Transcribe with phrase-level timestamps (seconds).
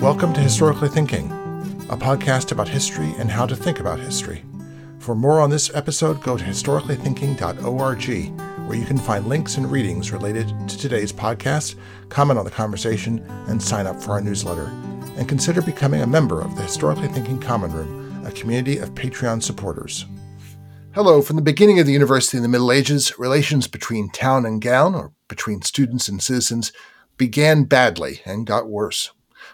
[0.00, 1.30] Welcome to Historically Thinking,
[1.90, 4.44] a podcast about history and how to think about history.
[4.98, 10.12] For more on this episode, go to historicallythinking.org, where you can find links and readings
[10.12, 11.74] related to today's podcast,
[12.10, 14.66] comment on the conversation, and sign up for our newsletter.
[15.16, 19.42] And consider becoming a member of the Historically Thinking Common Room, a community of Patreon
[19.42, 20.06] supporters.
[20.92, 21.22] Hello.
[21.22, 24.94] From the beginning of the university in the Middle Ages, relations between town and gown,
[24.94, 26.72] or between students and citizens,
[27.20, 29.10] began badly and got worse.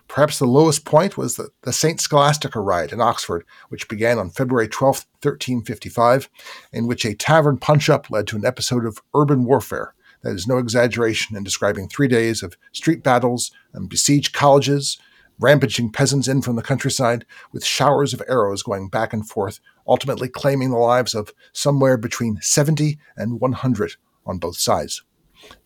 [0.07, 2.01] Perhaps the lowest point was the, the St.
[2.01, 6.31] Scholastica riot in Oxford, which began on February 12, 1355,
[6.73, 9.95] in which a tavern punch up led to an episode of urban warfare.
[10.23, 14.97] That is no exaggeration in describing three days of street battles and besieged colleges,
[15.41, 19.59] rampaging peasants in from the countryside, with showers of arrows going back and forth,
[19.89, 25.03] ultimately claiming the lives of somewhere between 70 and 100 on both sides.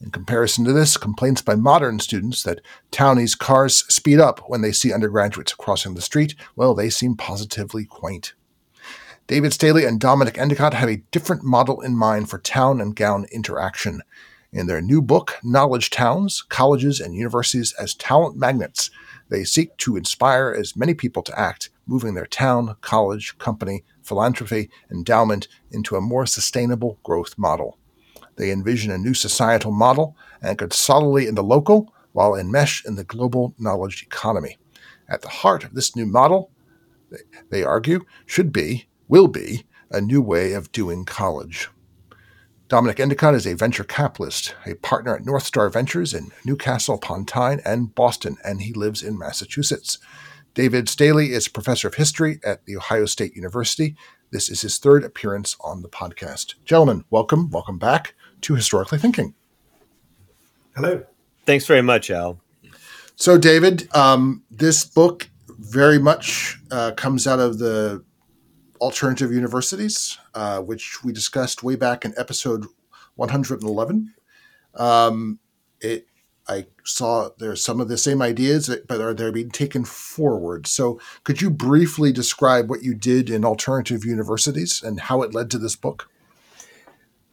[0.00, 4.72] In comparison to this, complaints by modern students that townies' cars speed up when they
[4.72, 8.34] see undergraduates crossing the street, well, they seem positively quaint.
[9.26, 13.26] David Staley and Dominic Endicott have a different model in mind for town and gown
[13.30, 14.02] interaction.
[14.52, 18.90] In their new book, Knowledge Towns Colleges and Universities as Talent Magnets,
[19.28, 24.68] they seek to inspire as many people to act, moving their town, college, company, philanthropy,
[24.90, 27.78] endowment into a more sustainable growth model.
[28.40, 33.04] They envision a new societal model anchored solidly in the local while enmeshed in the
[33.04, 34.56] global knowledge economy.
[35.10, 36.50] At the heart of this new model,
[37.50, 41.68] they argue, should be, will be, a new way of doing college.
[42.68, 47.60] Dominic Endicott is a venture capitalist, a partner at Northstar Ventures in Newcastle upon Tyne
[47.66, 49.98] and Boston, and he lives in Massachusetts.
[50.54, 53.96] David Staley is professor of history at The Ohio State University.
[54.30, 56.54] This is his third appearance on the podcast.
[56.64, 59.34] Gentlemen, welcome, welcome back to Historically Thinking.
[60.74, 61.04] Hello.
[61.46, 62.40] Thanks very much, Al.
[63.16, 68.04] So, David, um, this book very much uh, comes out of the
[68.80, 72.66] alternative universities, uh, which we discussed way back in episode
[73.16, 74.14] 111.
[74.74, 75.38] Um,
[75.80, 76.06] it,
[76.48, 80.66] I saw there's some of the same ideas, but are they being taken forward?
[80.66, 85.50] So, could you briefly describe what you did in alternative universities and how it led
[85.50, 86.09] to this book?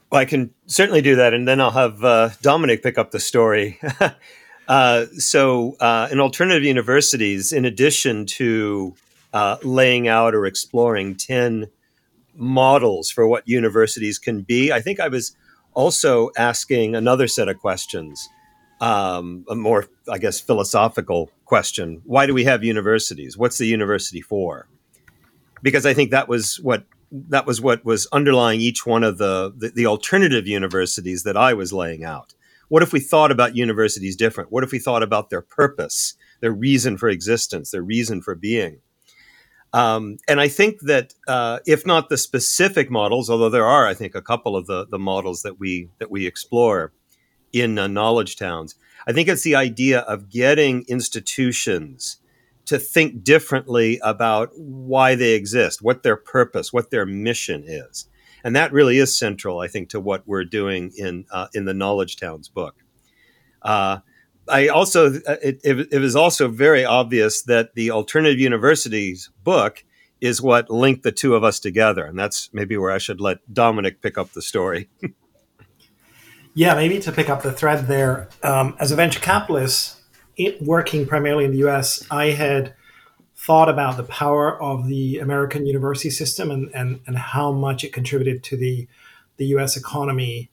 [0.09, 3.19] Well, I can certainly do that, and then I'll have uh, Dominic pick up the
[3.19, 3.79] story.
[4.67, 8.95] uh, so, uh, in alternative universities, in addition to
[9.33, 11.67] uh, laying out or exploring 10
[12.35, 14.71] models for what universities can be.
[14.71, 15.35] I think I was
[15.73, 18.29] also asking another set of questions,
[18.79, 22.01] um, a more, I guess, philosophical question.
[22.05, 23.37] Why do we have universities?
[23.37, 24.67] What's the university for?
[25.61, 29.53] Because I think that was what that was what was underlying each one of the,
[29.55, 32.33] the, the alternative universities that I was laying out.
[32.69, 34.51] What if we thought about universities different?
[34.51, 38.79] What if we thought about their purpose, their reason for existence, their reason for being?
[39.73, 43.93] Um, and I think that uh, if not the specific models, although there are, I
[43.93, 46.93] think, a couple of the, the models that we that we explore
[47.53, 48.75] in uh, knowledge towns,
[49.07, 52.17] I think it's the idea of getting institutions
[52.67, 58.07] to think differently about why they exist, what their purpose, what their mission is,
[58.43, 61.73] and that really is central, I think, to what we're doing in uh, in the
[61.73, 62.75] Knowledge Towns book.
[63.61, 63.99] Uh,
[64.49, 65.59] I also uh, it,
[65.91, 69.83] it, was also very obvious that the alternative universities book
[70.21, 73.37] is what linked the two of us together, and that's maybe where I should let
[73.53, 74.89] Dominic pick up the story.
[76.53, 78.29] yeah, maybe to pick up the thread there.
[78.43, 79.96] Um, as a venture capitalist,
[80.37, 82.73] it, working primarily in the U.S., I had
[83.35, 87.93] thought about the power of the American university system and, and, and how much it
[87.93, 88.87] contributed to the
[89.37, 89.77] the U.S.
[89.77, 90.49] economy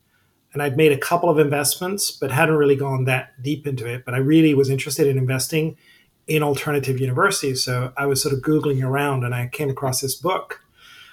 [0.55, 4.05] and I'd made a couple of investments, but hadn't really gone that deep into it.
[4.05, 5.77] But I really was interested in investing
[6.29, 7.63] in alternative universities.
[7.63, 10.61] So I was sort of Googling around and I came across this book.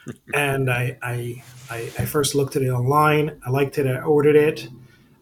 [0.34, 3.40] and I, I, I, I, first looked at it online.
[3.46, 3.86] I liked it.
[3.86, 4.68] I ordered it.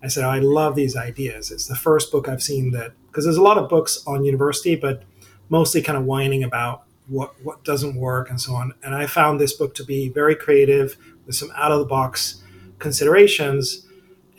[0.01, 1.51] I said, oh, I love these ideas.
[1.51, 4.77] It's the first book I've seen that, because there's a lot of books on university,
[4.77, 5.03] but
[5.49, 8.73] mostly kind of whining about what, what doesn't work and so on.
[8.81, 10.95] And I found this book to be very creative
[11.25, 12.41] with some out of the box
[12.77, 13.85] considerations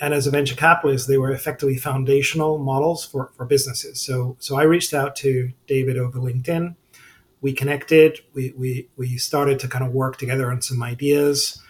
[0.01, 4.01] and as a venture capitalist, they were effectively foundational models for, for businesses.
[4.01, 6.75] So, so I reached out to David over LinkedIn.
[7.43, 8.21] We connected.
[8.33, 11.61] We, we, we started to kind of work together on some ideas.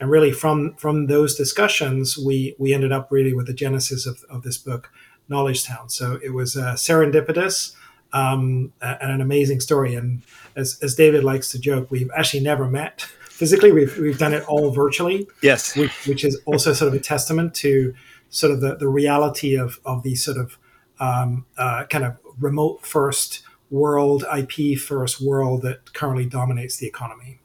[0.00, 4.22] And really, from, from those discussions, we, we ended up really with the genesis of,
[4.28, 4.92] of this book,
[5.28, 5.88] Knowledge Town.
[5.88, 7.74] So it was uh, serendipitous
[8.12, 9.94] um, and an amazing story.
[9.94, 10.22] And
[10.56, 13.72] as, as David likes to joke, we've actually never met physically.
[13.72, 15.28] We've, we've done it all virtually.
[15.42, 15.76] Yes.
[15.76, 17.94] Which, which is also sort of a testament to
[18.30, 20.58] sort of the, the reality of, of these sort of
[21.00, 27.40] um, uh, kind of remote first world, IP first world that currently dominates the economy.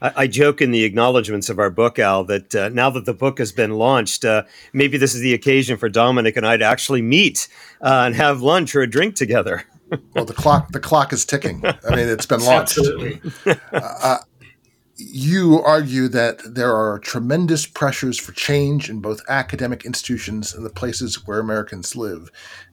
[0.00, 3.14] I, I joke in the acknowledgments of our book, Al, that uh, now that the
[3.14, 6.64] book has been launched, uh, maybe this is the occasion for Dominic and I to
[6.64, 7.48] actually meet
[7.80, 9.64] uh, and have lunch or a drink together.
[10.14, 11.64] well, the clock the clock is ticking.
[11.64, 12.78] I mean, it's been launched.
[12.78, 13.20] Absolutely.
[13.72, 14.18] Uh,
[14.96, 20.70] you argue that there are tremendous pressures for change in both academic institutions and the
[20.70, 22.30] places where Americans live.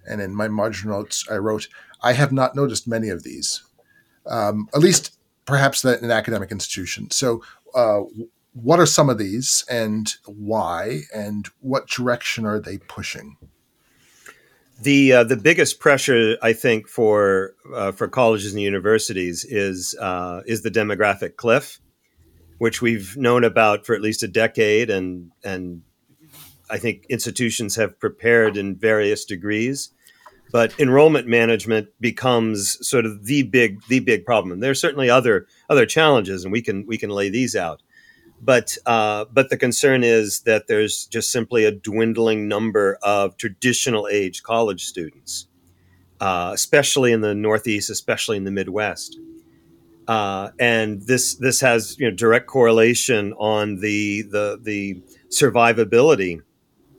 [0.07, 1.67] And in my marginal notes, I wrote,
[2.01, 3.63] I have not noticed many of these,
[4.25, 7.11] um, at least perhaps that an academic institution.
[7.11, 7.43] So,
[7.75, 8.01] uh,
[8.53, 13.37] what are some of these and why, and what direction are they pushing?
[14.81, 20.41] The uh, the biggest pressure I think for uh, for colleges and universities is uh,
[20.45, 21.79] is the demographic cliff
[22.63, 25.81] which we've known about for at least a decade, and and
[26.69, 29.89] I think institutions have prepared in various degrees.
[30.53, 34.51] But enrollment management becomes sort of the big the big problem.
[34.51, 37.81] And there are certainly other other challenges, and we can we can lay these out.
[38.39, 44.07] But uh, but the concern is that there's just simply a dwindling number of traditional
[44.07, 45.47] age college students,
[46.19, 49.17] uh, especially in the Northeast, especially in the Midwest.
[50.07, 56.41] Uh, and this this has you know, direct correlation on the the the survivability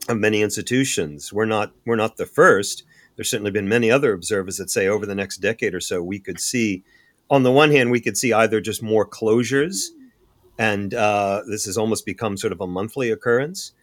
[0.09, 1.31] of many institutions.
[1.31, 2.83] We're not we're not the first.
[3.15, 6.19] There's certainly been many other observers that say over the next decade or so we
[6.19, 6.83] could see,
[7.29, 9.87] on the one hand, we could see either just more closures,
[10.57, 13.73] and uh, this has almost become sort of a monthly occurrence.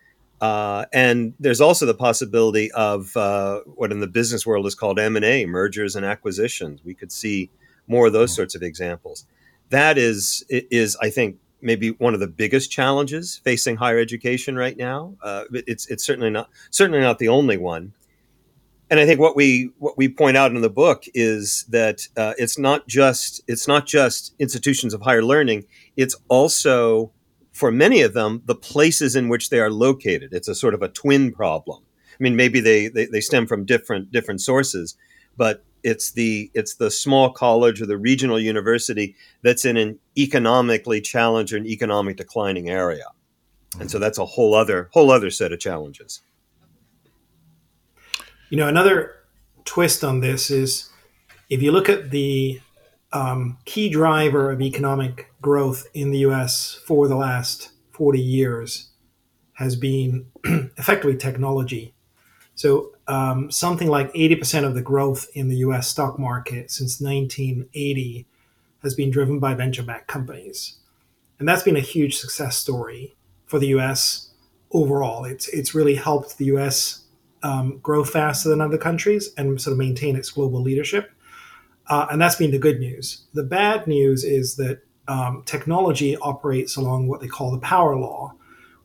[0.41, 4.99] Uh, and there's also the possibility of uh, what in the business world is called
[4.99, 6.85] M and A, mergers and acquisitions.
[6.85, 7.49] We could see
[7.87, 9.25] more of those sorts of examples.
[9.71, 14.77] That is is I think maybe one of the biggest challenges facing higher education right
[14.77, 15.15] now.
[15.23, 17.93] Uh, it's it's certainly not certainly not the only one.
[18.93, 22.35] And I think what we what we point out in the book is that uh,
[22.37, 25.65] it's not just it's not just institutions of higher learning.
[25.97, 27.11] It's also
[27.53, 30.35] for many of them the places in which they are located.
[30.35, 31.83] It's a sort of a twin problem.
[32.11, 34.95] I mean, maybe they, they, they stem from different different sources,
[35.39, 41.01] but it's the it's the small college or the regional university that's in an economically
[41.01, 43.07] challenged or an economic declining area
[43.81, 46.21] and so that's a whole other whole other set of challenges
[48.53, 49.15] you know another
[49.65, 50.91] twist on this is
[51.49, 52.61] if you look at the
[53.15, 58.91] um, key driver of economic growth in the us for the last 40 years
[59.55, 61.95] has been effectively technology
[62.55, 68.27] so um, something like 80% of the growth in the US stock market since 1980
[68.83, 70.77] has been driven by venture backed companies.
[71.39, 73.17] And that's been a huge success story
[73.47, 74.35] for the US
[74.73, 75.25] overall.
[75.25, 77.02] It's, it's really helped the US
[77.43, 81.13] um, grow faster than other countries and sort of maintain its global leadership.
[81.89, 83.25] Uh, and that's been the good news.
[83.35, 88.35] The bad news is that um, technology operates along what they call the power law,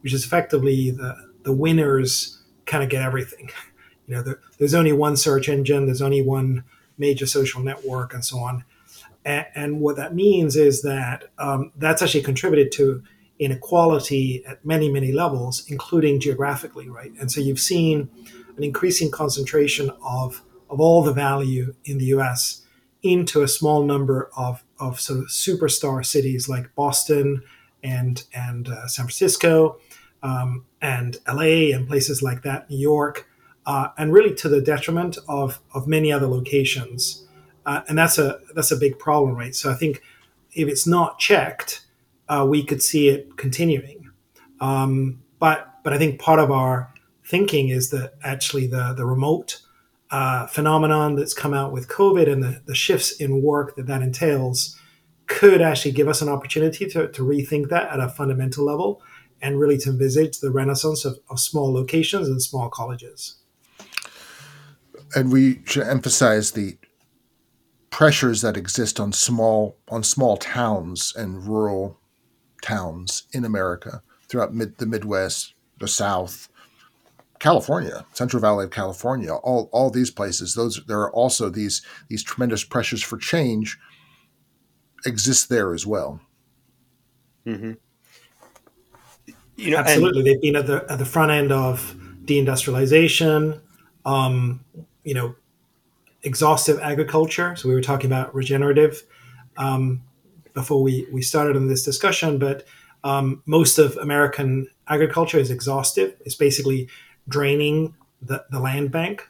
[0.02, 3.50] which is effectively the, the winners kind of get everything.
[4.10, 6.64] You know, the, there's only one search engine, there's only one
[6.98, 8.64] major social network, and so on.
[9.26, 13.04] And, what that means is that um, that's actually contributed to
[13.40, 17.12] inequality at many, many levels, including geographically, right?
[17.20, 18.10] And so you've seen
[18.58, 22.66] an increasing concentration of of all the value in the U.S.
[23.02, 27.42] into a small number of of sort of superstar cities like Boston
[27.84, 29.80] and and uh, San Francisco
[30.24, 33.28] um, and LA and places like that, New York,
[33.66, 37.26] uh, and really to the detriment of of many other locations.
[37.66, 39.56] Uh, and that's a that's a big problem, right?
[39.56, 40.02] So I think
[40.54, 41.86] if it's not checked,
[42.30, 44.10] uh, we could see it continuing.
[44.60, 46.94] Um, but but I think part of our
[47.28, 49.62] thinking is that actually the the remote
[50.10, 54.02] uh, phenomenon that's come out with COVID and the, the shifts in work that that
[54.02, 54.80] entails
[55.28, 59.02] could actually give us an opportunity to, to rethink that at a fundamental level
[59.42, 63.36] and really to envisage the renaissance of, of small locations and small colleges.
[65.14, 66.78] And we should emphasize the
[67.90, 72.00] pressures that exist on small on small towns and rural
[72.62, 76.50] towns in America throughout mid, the Midwest, the South,
[77.40, 80.56] California, Central Valley of California, all all these places.
[80.56, 83.78] Those there are also these these tremendous pressures for change
[85.06, 86.20] exist there as well.
[87.46, 87.74] Mm-hmm
[89.58, 93.60] you know, absolutely, and, they've been at the at the front end of deindustrialization.
[94.06, 94.64] Um,
[95.04, 95.36] you know,
[96.24, 97.56] exhaustive agriculture.
[97.56, 99.04] So we were talking about regenerative
[99.58, 100.04] um,
[100.54, 102.66] before we we started on this discussion, but
[103.04, 106.16] um, most of American agriculture is exhaustive.
[106.26, 106.88] It's basically
[107.28, 109.28] draining the, the land bank.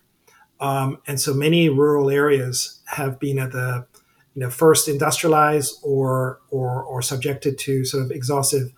[0.59, 3.85] Um, and so many rural areas have been at the
[4.33, 8.71] you know first industrialized or or, or subjected to sort of exhaustive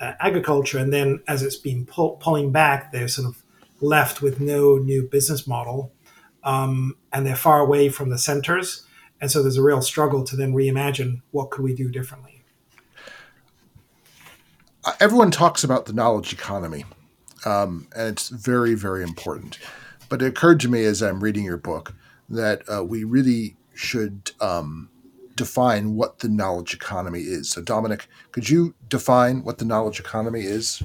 [0.00, 3.42] uh, agriculture, and then as it's been pull, pulling back, they're sort of
[3.80, 5.92] left with no new business model,
[6.42, 8.84] um, and they're far away from the centers,
[9.20, 12.42] and so there's a real struggle to then reimagine what could we do differently.
[15.00, 16.84] Everyone talks about the knowledge economy,
[17.44, 19.58] um, and it's very, very important.
[20.08, 21.94] But it occurred to me as I'm reading your book
[22.28, 24.88] that uh, we really should um,
[25.34, 27.50] define what the knowledge economy is.
[27.50, 30.82] So, Dominic, could you define what the knowledge economy is?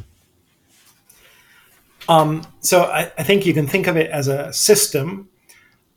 [2.08, 5.30] Um, so, I, I, think you can think of it as a system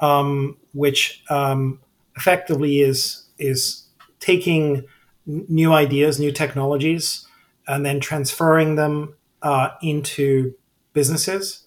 [0.03, 1.81] um, which um,
[2.17, 3.87] effectively is is
[4.21, 4.85] taking
[5.27, 7.27] new ideas, new technologies,
[7.67, 10.55] and then transferring them uh, into
[10.93, 11.65] businesses.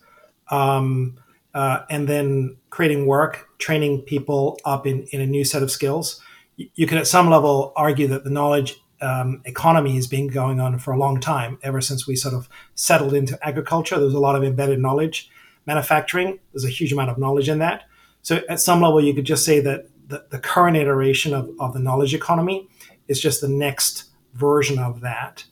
[0.49, 1.17] Um,
[1.55, 6.21] uh, and then creating work, training people up in, in a new set of skills.
[6.57, 10.77] You, could, at some level, argue that the knowledge um, economy has been going on
[10.79, 13.97] for a long time, ever since we sort of settled into agriculture.
[13.97, 15.29] There's a lot of embedded knowledge.
[15.65, 17.83] Manufacturing, there's a huge amount of knowledge in that.
[18.21, 21.73] So, at some level, you could just say that the, the current iteration of, of
[21.73, 22.67] the knowledge economy
[23.07, 25.45] is just the next version of that.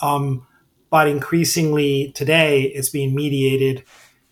[0.00, 0.46] Um,
[0.90, 3.84] but increasingly today, it's being mediated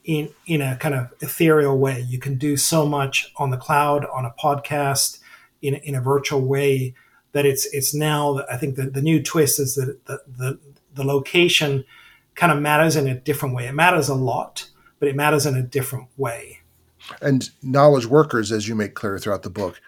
[0.04, 2.00] in in a kind of ethereal way.
[2.00, 5.20] You can do so much on the cloud, on a podcast,
[5.62, 6.94] in in a virtual way
[7.32, 8.44] that it's it's now.
[8.50, 10.58] I think that the new twist is that the the,
[10.94, 11.84] the location
[12.34, 13.66] kind of matters in a different way.
[13.66, 16.60] It matters a lot, but it matters in a different way.
[17.20, 19.80] And knowledge workers, as you make clear throughout the book,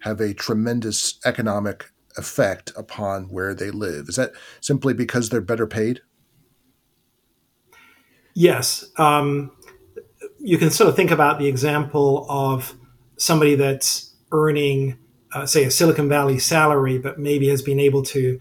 [0.00, 4.08] have a tremendous economic effect upon where they live.
[4.08, 6.00] Is that simply because they're better paid?
[8.38, 8.84] Yes.
[8.96, 9.50] Um,
[10.38, 12.72] you can sort of think about the example of
[13.16, 14.96] somebody that's earning,
[15.32, 18.38] uh, say, a Silicon Valley salary, but maybe has been able to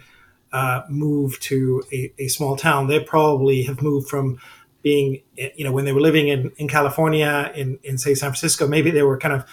[0.52, 2.86] uh, move to a, a, small town.
[2.86, 4.38] They probably have moved from
[4.84, 8.68] being, you know, when they were living in, in California, in, in say San Francisco,
[8.68, 9.46] maybe they were kind of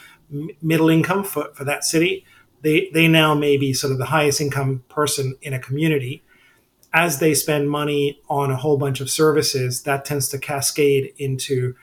[0.61, 2.27] middle income for, for that city.
[2.61, 6.23] They, they now may be sort of the highest income person in a community.
[6.95, 11.75] As they spend money on a whole bunch of services, that tends to cascade into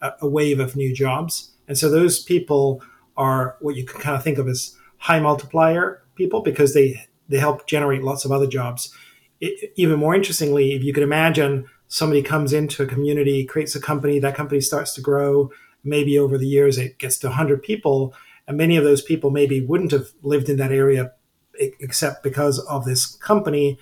[0.00, 1.50] a, a wave of new jobs.
[1.68, 2.82] And so those people
[3.16, 7.38] are what you can kind of think of as high multiplier people because they they
[7.38, 8.94] help generate lots of other jobs.
[9.40, 13.80] It, even more interestingly, if you could imagine somebody comes into a community, creates a
[13.80, 15.50] company, that company starts to grow.
[15.82, 18.14] Maybe over the years it gets to 100 people,
[18.46, 21.12] and many of those people maybe wouldn't have lived in that area
[21.54, 23.78] except because of this company.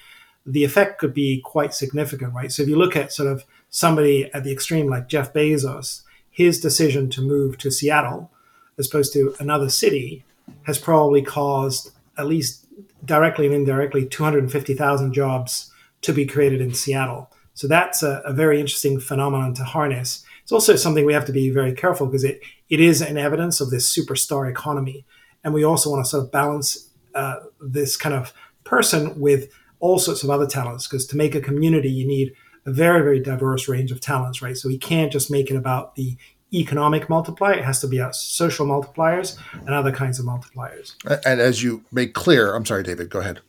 [0.50, 2.50] The effect could be quite significant, right?
[2.50, 6.61] So if you look at sort of somebody at the extreme like Jeff Bezos, his
[6.61, 8.31] decision to move to Seattle
[8.78, 10.25] as opposed to another city
[10.62, 12.67] has probably caused at least
[13.05, 17.31] directly and indirectly 250,000 jobs to be created in Seattle.
[17.55, 20.25] So that's a, a, very interesting phenomenon to harness.
[20.43, 22.40] It's also something we have to be very careful because it,
[22.71, 25.05] it is an evidence of this superstar economy.
[25.43, 29.99] And we also want to sort of balance uh, this kind of person with all
[29.99, 32.33] sorts of other talents because to make a community, you need
[32.67, 34.57] a very, very diverse range of talents, right?
[34.57, 36.17] So we can't just make it about the
[36.53, 37.55] economic multiplier.
[37.55, 40.95] It has to be about social multipliers and other kinds of multipliers.
[41.27, 43.41] And as you make clear, I'm sorry, David, go ahead.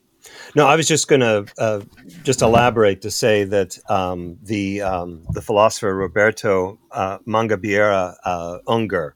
[0.55, 1.81] No, I was just going to uh,
[2.23, 9.15] just elaborate to say that um, the um, the philosopher Roberto uh, Mangabeira uh, Unger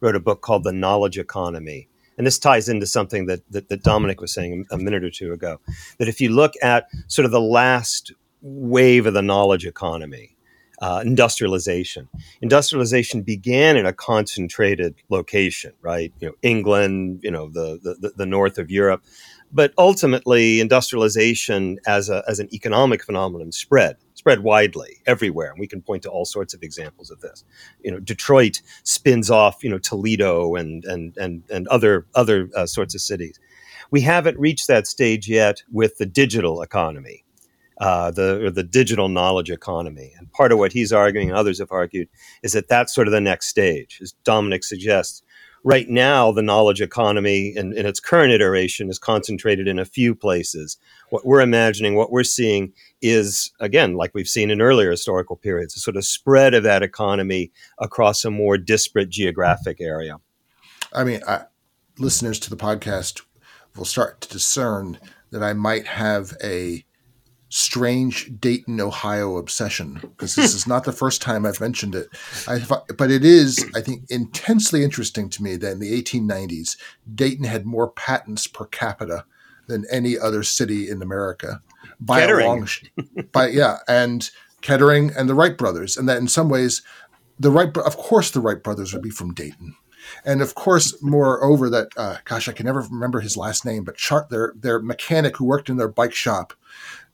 [0.00, 1.88] wrote a book called The Knowledge Economy.
[2.16, 5.32] And this ties into something that, that, that Dominic was saying a minute or two
[5.32, 5.60] ago.
[5.98, 10.34] That if you look at sort of the last wave of the knowledge economy,
[10.82, 12.08] uh, industrialization.
[12.42, 16.12] Industrialization began in a concentrated location, right?
[16.20, 19.02] You know, England, you know, the, the, the north of Europe.
[19.52, 25.50] But ultimately, industrialization as, a, as an economic phenomenon spread, spread widely everywhere.
[25.50, 27.44] And we can point to all sorts of examples of this.
[27.82, 32.64] You know, Detroit spins off, you know, Toledo and, and, and, and other, other uh,
[32.64, 33.38] sorts of cities.
[33.90, 37.24] We haven't reached that stage yet with the digital economy
[37.78, 40.12] uh, the the digital knowledge economy.
[40.16, 42.08] And part of what he's arguing, and others have argued,
[42.44, 43.98] is that that's sort of the next stage.
[44.00, 45.22] As Dominic suggests,
[45.64, 50.14] right now the knowledge economy in, in its current iteration is concentrated in a few
[50.14, 50.76] places.
[51.08, 55.74] What we're imagining, what we're seeing, is again, like we've seen in earlier historical periods,
[55.74, 60.20] a sort of spread of that economy across a more disparate geographic area.
[60.92, 61.46] I mean, I,
[61.98, 63.22] listeners to the podcast
[63.74, 64.98] will start to discern
[65.30, 66.84] that I might have a
[67.48, 72.08] strange Dayton, Ohio obsession because this is not the first time I've mentioned it.
[72.48, 72.60] I,
[72.96, 76.76] but it is, I think, intensely interesting to me that in the 1890s,
[77.14, 79.24] Dayton had more patents per capita
[79.66, 81.62] than any other city in America
[82.00, 82.46] by Kettering.
[82.46, 82.68] a long,
[83.32, 86.82] by yeah, and Kettering and the Wright brothers, and that in some ways,
[87.38, 89.76] the Wright, of course, the Wright brothers would be from Dayton.
[90.24, 93.96] And of course, moreover, that uh, gosh, I can never remember his last name, but
[93.96, 96.52] Chart, their their mechanic who worked in their bike shop,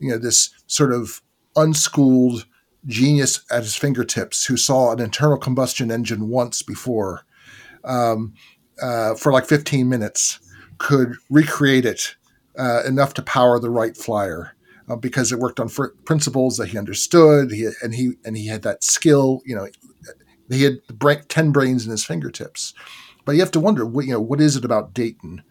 [0.00, 1.22] you know, this sort of
[1.56, 2.46] unschooled
[2.86, 7.24] genius at his fingertips who saw an internal combustion engine once before
[7.84, 8.34] um,
[8.82, 10.40] uh, for like 15 minutes
[10.78, 12.16] could recreate it
[12.58, 14.56] uh, enough to power the Wright Flyer.
[14.88, 18.48] Uh, because it worked on fr- principles that he understood, he, and he and he
[18.48, 19.40] had that skill.
[19.44, 19.68] You know,
[20.48, 22.74] he had brain, ten brains in his fingertips.
[23.24, 25.44] But you have to wonder, what, you know, what is it about Dayton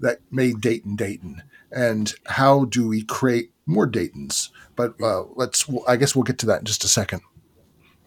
[0.00, 4.50] that made Dayton Dayton, and how do we create more Daytons?
[4.76, 7.20] But uh, let's, I guess we'll get to that in just a second.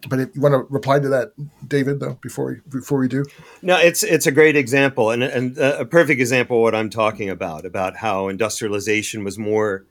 [0.07, 1.31] But if you want to reply to that,
[1.67, 3.25] David, though, before we, before we do.
[3.63, 7.29] No, it's it's a great example and, and a perfect example of what I'm talking
[7.29, 9.85] about about how industrialization was more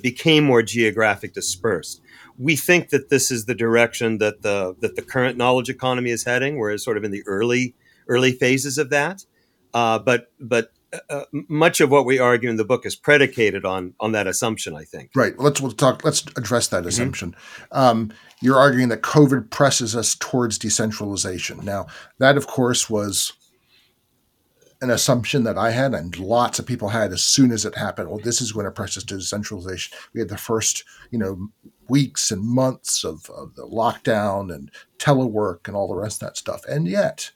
[0.00, 2.00] became more geographic dispersed
[2.40, 6.24] we think that this is the direction that the that the current knowledge economy is
[6.24, 6.56] heading.
[6.56, 7.74] We're sort of in the early
[8.08, 9.26] early phases of that,
[9.74, 10.72] uh, but but
[11.08, 14.74] uh, much of what we argue in the book is predicated on on that assumption.
[14.74, 15.10] I think.
[15.14, 15.38] Right.
[15.38, 16.04] Let's we'll talk.
[16.04, 16.88] Let's address that mm-hmm.
[16.88, 17.36] assumption.
[17.72, 21.64] Um, you're arguing that COVID presses us towards decentralization.
[21.64, 21.86] Now,
[22.18, 23.32] that of course was
[24.82, 28.08] an assumption that I had, and lots of people had as soon as it happened.
[28.08, 29.96] Well, this is going to press us to decentralization.
[30.14, 31.50] We had the first, you know,
[31.88, 36.38] weeks and months of, of the lockdown and telework and all the rest of that
[36.38, 36.62] stuff.
[36.66, 37.30] And yet,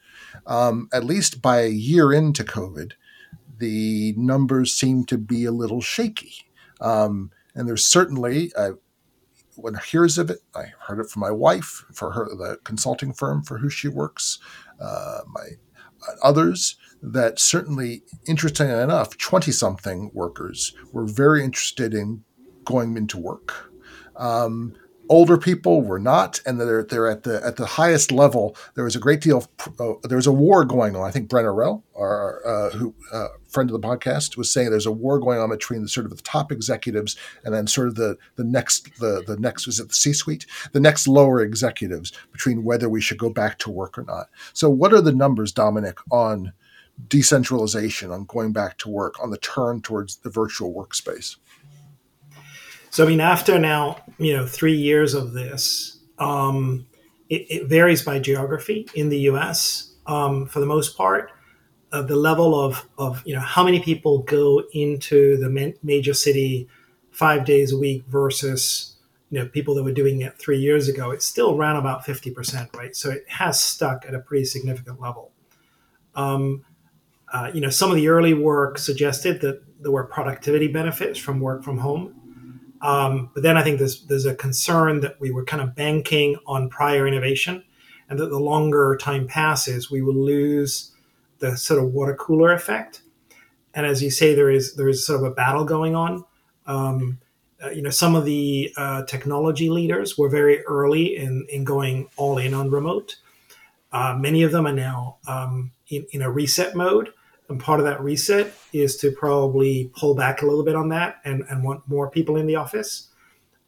[0.47, 2.93] um, at least by a year into COVID,
[3.65, 6.35] the numbers seem to be a little shaky.
[6.83, 8.73] Um, and there's certainly, uh,
[9.57, 13.15] when I hears of it, I heard it from my wife, for her, the consulting
[13.15, 14.39] firm for who she works,
[14.79, 15.47] uh, my
[16.07, 22.23] uh, others that certainly, interestingly enough, 20 something workers were very interested in
[22.65, 23.73] going into work.
[24.17, 24.75] Um,
[25.09, 28.57] older people were not, and they're they're at the at the highest level.
[28.75, 29.39] There was a great deal.
[29.39, 31.07] Of, uh, there was a war going on.
[31.07, 34.87] I think Brenna Rell, our uh, who uh, friend of the podcast, was saying there's
[34.87, 37.95] a war going on between the sort of the top executives and then sort of
[37.97, 42.13] the the next the the next was it the C suite, the next lower executives
[42.33, 44.29] between whether we should go back to work or not.
[44.53, 46.53] So, what are the numbers, Dominic, on
[47.09, 51.37] decentralization, on going back to work, on the turn towards the virtual workspace?
[52.95, 56.87] So, I mean, after now, you know, three years of this, um,
[57.29, 59.97] it, it, varies by geography in the US.
[60.07, 61.33] Um, for the most part,
[61.91, 66.69] uh, the level of, of, you know, how many people go into the major city
[67.11, 68.95] five days a week versus,
[69.31, 72.77] you know, people that were doing it three years ago, it's still around about 50%,
[72.77, 72.95] right?
[72.95, 75.33] So it has stuck at a pretty significant level.
[76.15, 76.65] Um,
[77.33, 81.41] uh, you know, some of the early work suggested that there were productivity benefits from
[81.41, 82.21] work from home.
[82.85, 86.37] Um, but then I think there's there's a concern that we were kind of banking
[86.47, 87.65] on prior innovation,
[88.11, 90.93] and that the longer time passes, we will lose
[91.39, 93.01] the sort of water cooler effect.
[93.73, 96.25] And as you say, there is there is sort of a battle going on.
[96.67, 97.21] Um,
[97.65, 102.11] uh, you know, some of the uh, technology leaders were very early in in going
[102.17, 103.17] all in on remote.
[103.93, 107.09] Uh, many of them are now um, in, in a reset mode
[107.49, 111.17] and part of that reset is to probably pull back a little bit on that
[111.25, 113.09] and, and want more people in the office.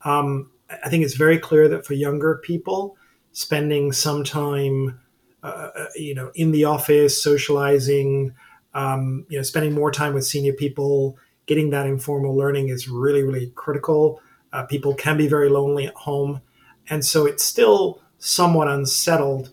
[0.02, 0.50] Um,
[0.84, 2.96] I think it's very clear that for younger people,
[3.32, 4.98] spending some time,
[5.42, 8.34] uh, uh, you know, in the office, socializing,
[8.72, 13.22] um, you know, spending more time with senior people, getting that informal learning is really,
[13.22, 14.20] really critical.
[14.52, 16.40] Uh, people can be very lonely at home,
[16.88, 19.50] and so it's still somewhat unsettled.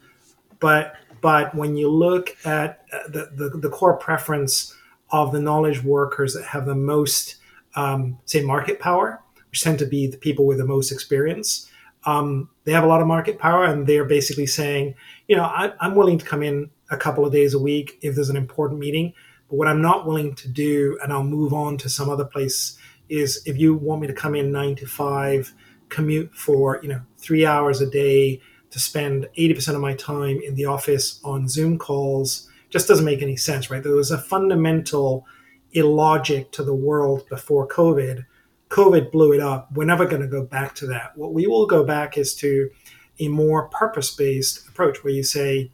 [0.60, 4.76] But but when you look at uh, the, the, the core preference
[5.10, 7.38] of the knowledge workers that have the most,
[7.76, 11.70] um, say, market power, which tend to be the people with the most experience,
[12.06, 14.96] um, they have a lot of market power and they're basically saying,
[15.30, 18.16] you know, I, I'm willing to come in a couple of days a week if
[18.16, 19.14] there's an important meeting.
[19.50, 22.78] But what I'm not willing to do, and I'll move on to some other place,
[23.08, 25.54] is if you want me to come in nine to five,
[25.88, 28.42] commute for, you know, three hours a day,
[28.74, 33.22] to spend 80% of my time in the office on Zoom calls just doesn't make
[33.22, 33.84] any sense, right?
[33.84, 35.28] There was a fundamental
[35.74, 38.26] illogic to the world before COVID.
[38.70, 39.72] COVID blew it up.
[39.74, 41.16] We're never going to go back to that.
[41.16, 42.72] What we will go back is to
[43.20, 45.70] a more purpose-based approach where you say,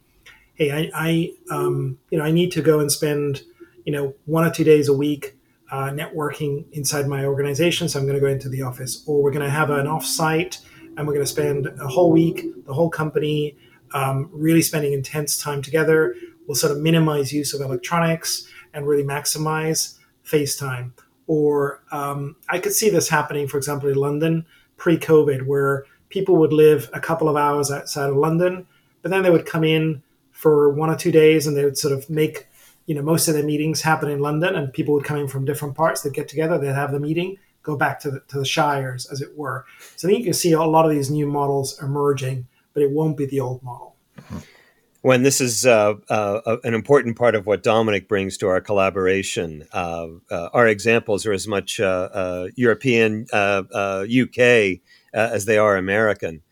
[0.52, 3.44] "Hey, I, I um, you know, I need to go and spend,
[3.86, 5.38] you know, one or two days a week
[5.72, 9.32] uh, networking inside my organization, so I'm going to go into the office, or we're
[9.32, 10.58] going to have an offsite
[11.00, 13.56] and we're going to spend a whole week, the whole company,
[13.94, 16.14] um, really spending intense time together.
[16.46, 20.92] We'll sort of minimize use of electronics and really maximize face time.
[21.26, 24.44] Or um, I could see this happening, for example, in London
[24.76, 28.66] pre COVID, where people would live a couple of hours outside of London,
[29.00, 31.96] but then they would come in for one or two days and they would sort
[31.96, 32.46] of make
[32.84, 35.44] you know most of their meetings happen in london and people would come in from
[35.44, 38.44] different parts they'd get together they'd have the meeting go back to the, to the
[38.44, 39.64] shires as it were
[39.96, 42.90] so i think you can see a lot of these new models emerging but it
[42.90, 43.96] won't be the old model
[45.02, 49.66] when this is uh, uh, an important part of what Dominic brings to our collaboration.
[49.72, 54.80] Uh, uh our examples are as much uh, uh, European, UK
[55.12, 56.42] as they are American.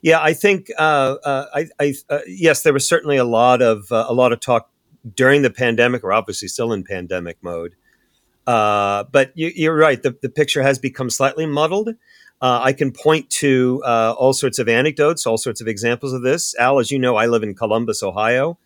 [0.00, 1.94] Yeah, I think I, I
[2.26, 4.70] yes, there was certainly a lot of a lot of talk
[5.14, 6.02] during the pandemic.
[6.02, 7.74] We're obviously still in pandemic mode,
[8.48, 10.02] but you, are right.
[10.02, 11.90] The, the picture has become slightly muddled.
[12.40, 16.22] Uh, I can point to uh, all sorts of anecdotes, all sorts of examples of
[16.22, 16.54] this.
[16.58, 18.58] Al, as you know, I live in Columbus, Ohio,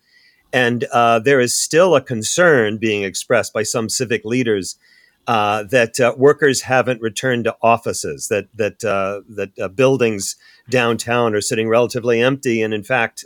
[0.51, 4.77] and uh, there is still a concern being expressed by some civic leaders
[5.25, 10.35] uh, that uh, workers haven't returned to offices, that that uh, that buildings
[10.69, 13.25] downtown are sitting relatively empty, and in fact,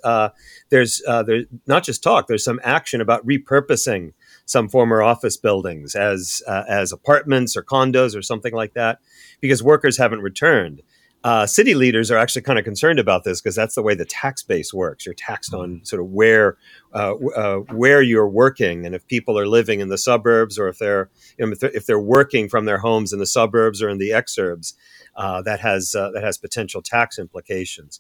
[0.70, 2.28] there's there's not just talk.
[2.28, 4.14] There's some action about repurposing
[4.48, 9.00] some former office buildings as as apartments or condos or something like that
[9.40, 10.82] because workers haven't returned.
[11.24, 14.06] Uh, city leaders are actually kind of concerned about this because that's the way the
[14.06, 15.06] tax base works.
[15.06, 15.84] You're taxed on mm-hmm.
[15.84, 16.58] sort of where
[16.94, 20.78] uh, uh, where you're working, and if people are living in the suburbs, or if
[20.78, 23.90] they're you know, if, they're, if they're working from their homes in the suburbs or
[23.90, 24.74] in the exurbs,
[25.18, 28.00] uh, that has uh, that has potential tax implications.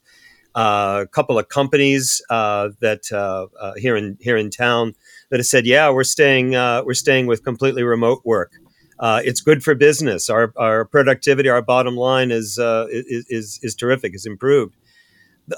[0.55, 3.01] Uh, a couple of companies that
[3.77, 4.93] here in here in town
[5.29, 8.51] that have said, "Yeah, we're staying we're staying with completely remote work."
[8.99, 10.29] uh, it's good for business.
[10.29, 14.75] Our, our productivity, our bottom line is, uh, is, is, is terrific, is improved.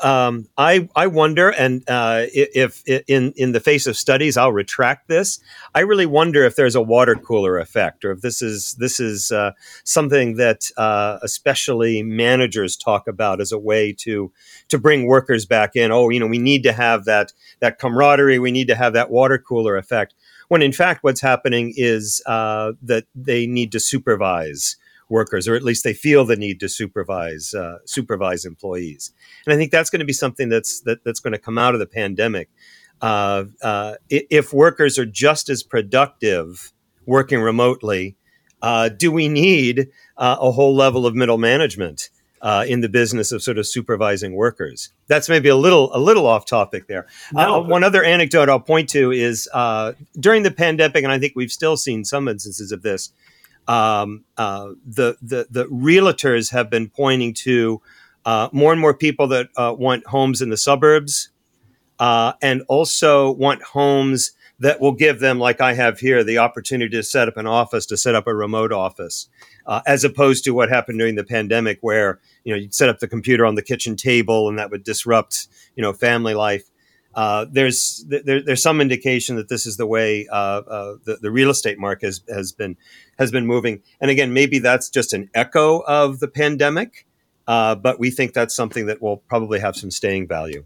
[0.03, 4.51] Um, I, I wonder, and uh, if, if, in, in the face of studies, I'll
[4.51, 5.39] retract this.
[5.73, 9.31] I really wonder if there's a water cooler effect, or if this is this is
[9.31, 9.51] uh,
[9.83, 14.31] something that uh, especially managers talk about as a way to
[14.67, 15.91] to bring workers back in.
[15.91, 18.39] Oh, you know, we need to have that that camaraderie.
[18.39, 20.13] We need to have that water cooler effect
[20.49, 24.75] when in fact what's happening is uh, that they need to supervise
[25.09, 29.11] workers, or at least they feel the need to supervise uh, supervise employees.
[29.45, 31.73] And I think that's going to be something that's that, that's going to come out
[31.73, 32.49] of the pandemic.
[33.01, 36.73] Uh, uh, if workers are just as productive
[37.05, 38.17] working remotely,
[38.61, 42.09] uh, do we need uh, a whole level of middle management?
[42.41, 44.89] uh, in the business of sort of supervising workers.
[45.07, 47.07] That's maybe a little a little off topic there.
[47.33, 51.19] No, uh, one other anecdote I'll point to is uh, during the pandemic, and I
[51.19, 53.11] think we've still seen some instances of this.
[53.69, 57.81] Um, uh, the, the the realtors have been pointing to
[58.25, 61.29] uh, more and more people that uh, want homes in the suburbs,
[61.99, 67.03] and also want homes that will give them, like I have here, the opportunity to
[67.03, 69.29] set up an office, to set up a remote office,
[69.65, 72.99] uh, as opposed to what happened during the pandemic, where you know you'd set up
[72.99, 76.69] the computer on the kitchen table and that would disrupt you know family life.
[77.15, 81.31] Uh, there's there, there's some indication that this is the way uh, uh, the, the
[81.31, 82.77] real estate market has, has been
[83.17, 83.81] has been moving.
[83.99, 87.07] And again, maybe that's just an echo of the pandemic,
[87.47, 90.65] uh, but we think that's something that will probably have some staying value.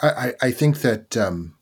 [0.00, 1.56] I, I think that um,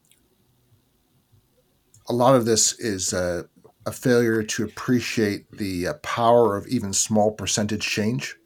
[2.07, 3.45] a lot of this is uh,
[3.87, 8.37] a failure to appreciate the uh, power of even small percentage change.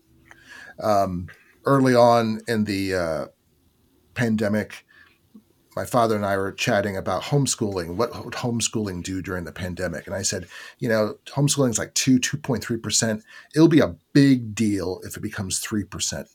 [0.80, 1.26] Um,
[1.64, 3.28] early on in the
[4.20, 4.84] pandemic,
[5.74, 7.96] my father and I were chatting about homeschooling.
[7.96, 10.06] What would homeschooling do during the pandemic?
[10.06, 10.46] And I said,
[10.78, 13.22] you know, homeschooling is like two, 2.3%.
[13.54, 16.26] It'll be a big deal if it becomes 3%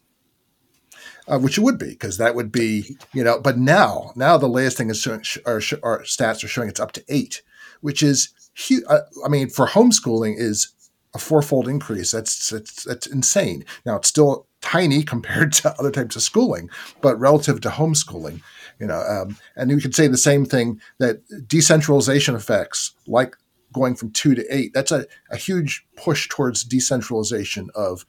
[1.27, 3.39] uh, which it would be because that would be you know.
[3.39, 6.93] But now, now the latest thing is showing, our, our stats are showing it's up
[6.93, 7.41] to eight,
[7.81, 8.83] which is huge.
[8.87, 10.71] Uh, I mean, for homeschooling is
[11.13, 12.11] a fourfold increase.
[12.11, 13.65] That's that's that's insane.
[13.85, 16.69] Now it's still tiny compared to other types of schooling,
[17.01, 18.41] but relative to homeschooling,
[18.79, 23.35] you know, um, and you could say the same thing that decentralization effects, like
[23.71, 28.05] going from two to eight, that's a, a huge push towards decentralization of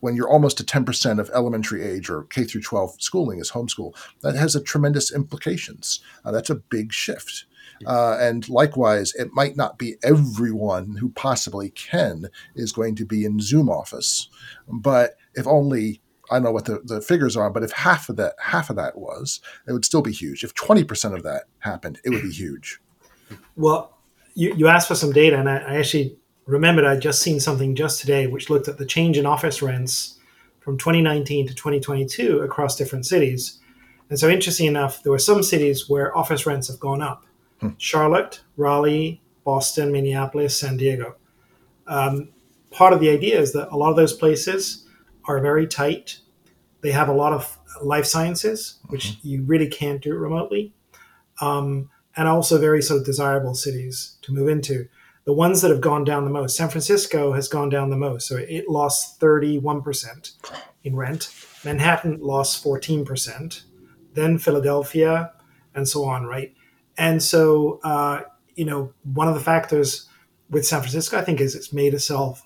[0.00, 3.94] when you're almost to 10% of elementary age or K through 12 schooling is homeschool,
[4.22, 6.00] that has a tremendous implications.
[6.24, 7.44] Uh, that's a big shift.
[7.86, 13.24] Uh, and likewise, it might not be everyone who possibly can is going to be
[13.24, 14.28] in Zoom office,
[14.68, 18.16] but if only I don't know what the, the figures are, but if half of
[18.16, 20.44] that half of that was, it would still be huge.
[20.44, 22.80] If twenty percent of that happened, it would be huge.
[23.56, 23.98] Well,
[24.34, 26.16] you, you asked for some data, and I, I actually
[26.46, 30.18] remembered I'd just seen something just today which looked at the change in office rents
[30.60, 33.60] from 2019 to 2022 across different cities.
[34.10, 37.24] And so, interesting enough, there were some cities where office rents have gone up
[37.60, 37.70] hmm.
[37.78, 41.16] Charlotte, Raleigh, Boston, Minneapolis, San Diego.
[41.86, 42.28] Um,
[42.70, 44.81] part of the idea is that a lot of those places
[45.26, 46.18] are very tight.
[46.80, 49.28] They have a lot of life sciences, which mm-hmm.
[49.28, 50.74] you really can't do remotely,
[51.40, 54.88] um, and also very sort of desirable cities to move into
[55.24, 58.26] the ones that have gone down the most, San Francisco has gone down the most.
[58.26, 60.32] So it lost 31%
[60.82, 61.32] in rent.
[61.64, 63.62] Manhattan lost 14%,
[64.14, 65.32] then Philadelphia,
[65.74, 66.52] and so on, right?
[66.98, 68.22] And so, uh,
[68.56, 70.08] you know, one of the factors
[70.50, 72.42] with San Francisco, I think, is it's made itself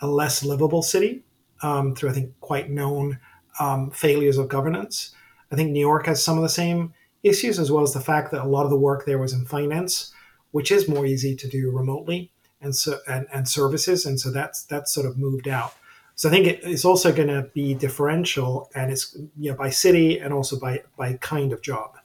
[0.00, 1.24] a less livable city
[1.62, 3.18] um, through, I think, quite known
[3.58, 5.12] um, failures of governance.
[5.52, 8.30] I think New York has some of the same issues, as well as the fact
[8.30, 10.12] that a lot of the work there was in finance
[10.52, 14.64] which is more easy to do remotely and so and, and services and so that's
[14.64, 15.74] that's sort of moved out
[16.14, 19.70] so i think it, it's also going to be differential and it's you know by
[19.70, 21.96] city and also by by kind of job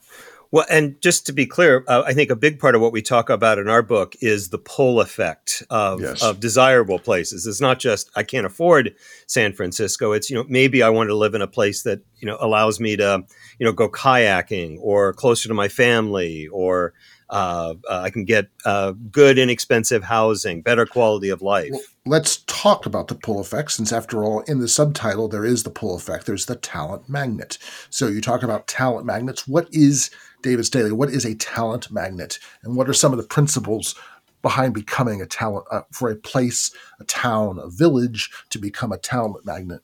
[0.52, 3.02] well, and just to be clear, uh, I think a big part of what we
[3.02, 6.24] talk about in our book is the pull effect of, yes.
[6.24, 7.46] of desirable places.
[7.46, 8.96] It's not just I can't afford
[9.28, 10.12] San Francisco.
[10.12, 12.80] It's you know maybe I want to live in a place that you know allows
[12.80, 13.24] me to
[13.60, 16.94] you know go kayaking or closer to my family or
[17.30, 21.72] uh, uh, I can get uh, good, inexpensive housing, better quality of life.
[21.72, 25.64] Well, let's talk about the pull effect, since after all, in the subtitle, there is
[25.64, 26.26] the pull effect.
[26.26, 27.58] There's the talent magnet.
[27.90, 29.48] So you talk about talent magnets.
[29.48, 30.12] What is,
[30.46, 32.38] David Staley, what is a talent magnet?
[32.64, 33.96] And what are some of the principles
[34.44, 38.98] behind becoming a talent, uh, for a place, a town, a village to become a
[39.00, 39.82] talent magnet?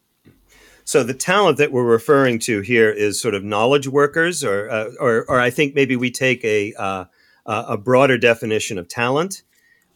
[0.84, 4.91] So the talent that we're referring to here is sort of knowledge workers, or uh,
[5.00, 7.06] or, or I think maybe we take a uh,
[7.45, 9.41] a broader definition of talent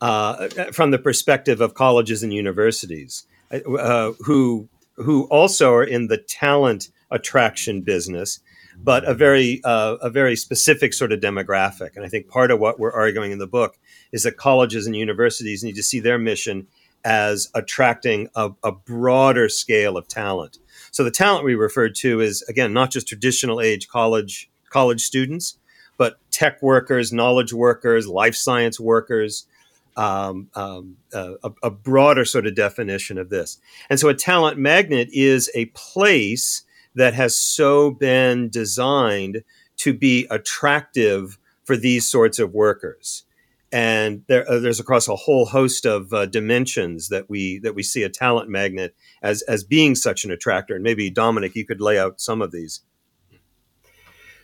[0.01, 6.17] uh, from the perspective of colleges and universities, uh, who who also are in the
[6.17, 8.39] talent attraction business,
[8.84, 11.96] but a very uh, a very specific sort of demographic.
[11.96, 13.78] And I think part of what we're arguing in the book
[14.12, 16.68] is that colleges and universities need to see their mission
[17.04, 20.58] as attracting a, a broader scale of talent.
[20.92, 25.58] So the talent we referred to is again not just traditional age college college students,
[25.98, 29.48] but tech workers, knowledge workers, life science workers,
[29.96, 33.60] um, um, uh, a, a, broader sort of definition of this.
[33.90, 36.64] And so a talent magnet is a place
[36.95, 39.43] that has so been designed
[39.77, 43.23] to be attractive for these sorts of workers.
[43.71, 47.84] And there, uh, there's across a whole host of uh, dimensions that we that we
[47.84, 50.75] see a talent magnet as as being such an attractor.
[50.75, 52.81] And maybe Dominic, you could lay out some of these.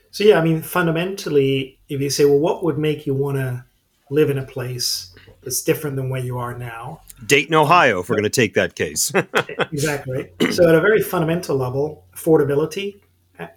[0.10, 3.64] So yeah, I mean, fundamentally, if you say, well, what would make you want to
[4.10, 7.02] live in a place that's different than where you are now?
[7.26, 9.12] Dayton, Ohio, if we're going to take that case.
[9.72, 10.32] exactly.
[10.52, 13.02] So at a very fundamental level, affordability,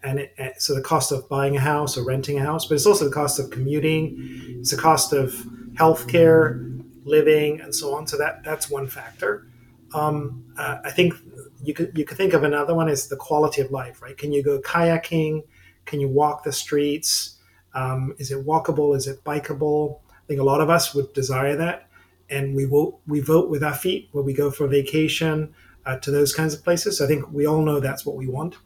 [0.03, 2.87] and it, so the cost of buying a house or renting a house, but it's
[2.87, 4.16] also the cost of commuting,
[4.61, 5.33] it's the cost of
[5.74, 8.07] healthcare, living, and so on.
[8.07, 9.46] So that that's one factor.
[9.94, 11.14] Um, uh, I think
[11.62, 14.16] you could you could think of another one is the quality of life, right?
[14.16, 15.44] Can you go kayaking?
[15.85, 17.38] Can you walk the streets?
[17.74, 18.96] Um, is it walkable?
[18.96, 19.98] Is it bikeable?
[20.11, 21.88] I think a lot of us would desire that,
[22.35, 25.55] and we vote we vote with our feet when we go for vacation
[25.87, 26.99] uh, to those kinds of places.
[26.99, 28.57] So I think we all know that's what we want.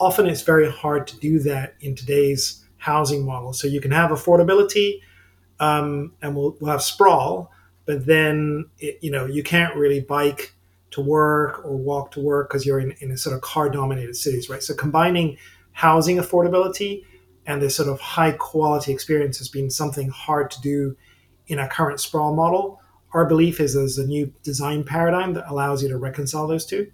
[0.00, 3.52] Often it's very hard to do that in today's housing model.
[3.52, 5.00] So you can have affordability,
[5.60, 7.52] um, and we'll, we'll have sprawl,
[7.86, 10.54] but then it, you know you can't really bike
[10.90, 14.16] to work or walk to work because you're in, in a sort of car dominated
[14.16, 14.62] cities, right?
[14.62, 15.38] So combining
[15.72, 17.04] housing affordability
[17.46, 20.96] and this sort of high quality experience has been something hard to do
[21.48, 22.80] in our current sprawl model.
[23.14, 26.90] Our belief is there's a new design paradigm that allows you to reconcile those two.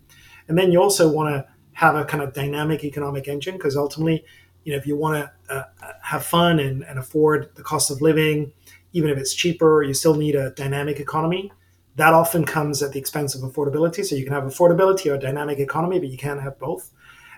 [0.49, 4.25] And then you also want to have a kind of dynamic economic engine because ultimately,
[4.65, 5.65] you know, if you want to uh,
[6.03, 8.53] have fun and, and afford the cost of living,
[8.93, 11.51] even if it's cheaper, you still need a dynamic economy.
[11.97, 14.05] That often comes at the expense of affordability.
[14.05, 16.91] So you can have affordability or dynamic economy, but you can't have both.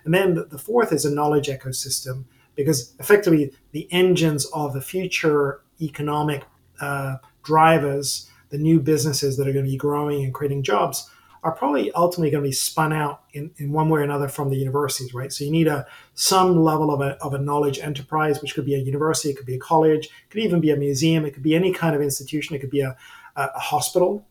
[0.04, 2.24] And then the fourth is a knowledge ecosystem,
[2.56, 6.44] because effectively the engines of the future economic
[6.80, 11.10] uh, drivers, the new businesses that are going to be growing and creating jobs,
[11.42, 14.48] are probably ultimately going to be spun out in, in one way or another from
[14.48, 15.32] the universities, right?
[15.32, 18.74] So you need a some level of a, of a knowledge enterprise, which could be
[18.74, 21.42] a university, it could be a college, it could even be a museum, it could
[21.42, 22.96] be any kind of institution, it could be a,
[23.34, 24.24] a, a hospital.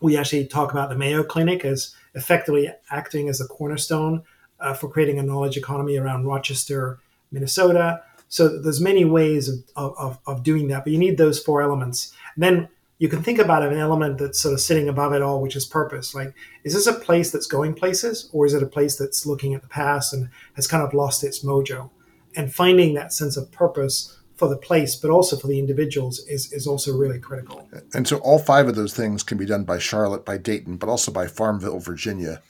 [0.00, 4.22] We actually talk about the Mayo Clinic as effectively acting as a cornerstone
[4.60, 8.02] uh, for creating a knowledge economy around Rochester, Minnesota.
[8.28, 12.14] So there's many ways of, of, of doing that, but you need those four elements.
[12.34, 15.42] And then you can think about an element that's sort of sitting above it all,
[15.42, 16.14] which is purpose.
[16.14, 19.54] Like, is this a place that's going places, or is it a place that's looking
[19.54, 21.90] at the past and has kind of lost its mojo?
[22.36, 26.52] And finding that sense of purpose for the place, but also for the individuals, is,
[26.52, 27.68] is also really critical.
[27.92, 30.88] And so, all five of those things can be done by Charlotte, by Dayton, but
[30.88, 32.42] also by Farmville, Virginia.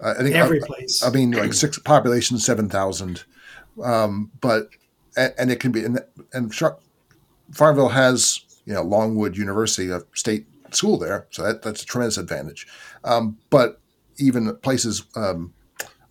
[0.00, 1.02] Uh, I think every uh, place.
[1.02, 3.24] I mean, like six population seven thousand,
[3.82, 4.68] um, but
[5.16, 6.00] and, and, it can be and,
[6.32, 6.52] and
[7.52, 12.18] Farmville has you know Longwood University, a state school there, so that, that's a tremendous
[12.18, 12.66] advantage.
[13.04, 13.80] Um, but
[14.18, 15.52] even places, um,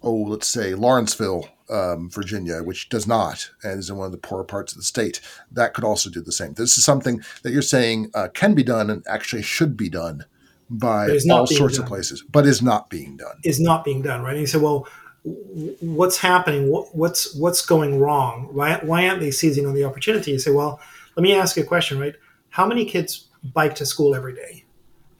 [0.03, 4.17] oh, let's say Lawrenceville, um, Virginia, which does not, and is in one of the
[4.17, 6.53] poorer parts of the state, that could also do the same.
[6.53, 10.25] This is something that you're saying uh, can be done and actually should be done
[10.69, 11.83] by all sorts done.
[11.83, 13.37] of places, but is not being done.
[13.43, 14.31] Is not being done, right?
[14.31, 14.87] And you say, well,
[15.23, 16.71] what's happening?
[16.71, 18.49] What, what's what's going wrong?
[18.51, 20.31] Why why aren't they seizing on the opportunity?
[20.31, 20.79] You say, well,
[21.15, 22.15] let me ask you a question, right?
[22.51, 24.65] How many kids bike to school every day?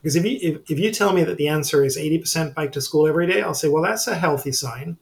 [0.01, 2.81] Because if you if, if you tell me that the answer is 80% bike to
[2.81, 4.97] school every day, I'll say, well, that's a healthy sign.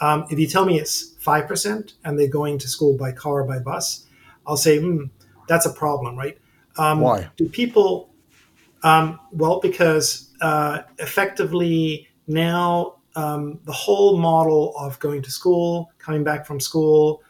[0.00, 3.44] Um, if you tell me it's 5% and they're going to school by car or
[3.44, 4.06] by bus,
[4.46, 5.04] I'll say, hmm,
[5.46, 6.38] that's a problem, right?
[6.76, 7.28] Um, Why?
[7.36, 8.10] Do people,
[8.82, 16.24] um, well, because uh, effectively now um, the whole model of going to school, coming
[16.24, 17.22] back from school,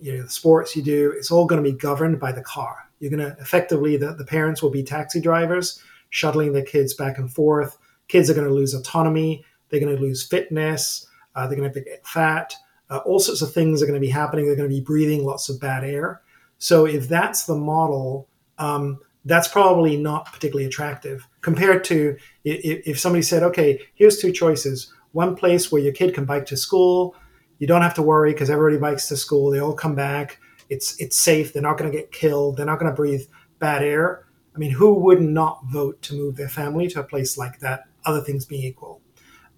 [0.00, 2.88] you know, the sports you do, it's all going to be governed by the car.
[3.02, 7.18] You're going to effectively, the, the parents will be taxi drivers, shuttling their kids back
[7.18, 7.76] and forth.
[8.06, 9.44] Kids are going to lose autonomy.
[9.68, 11.04] They're going to lose fitness.
[11.34, 12.54] Uh, they're going to get fat.
[12.88, 14.46] Uh, all sorts of things are going to be happening.
[14.46, 16.22] They're going to be breathing lots of bad air.
[16.58, 23.00] So if that's the model, um, that's probably not particularly attractive compared to if, if
[23.00, 24.94] somebody said, okay, here's two choices.
[25.10, 27.16] One place where your kid can bike to school.
[27.58, 29.50] You don't have to worry because everybody bikes to school.
[29.50, 30.38] They all come back.
[30.72, 31.52] It's it's safe.
[31.52, 32.56] They're not going to get killed.
[32.56, 33.26] They're not going to breathe
[33.58, 34.24] bad air.
[34.54, 37.84] I mean, who would not vote to move their family to a place like that?
[38.04, 39.00] Other things being equal.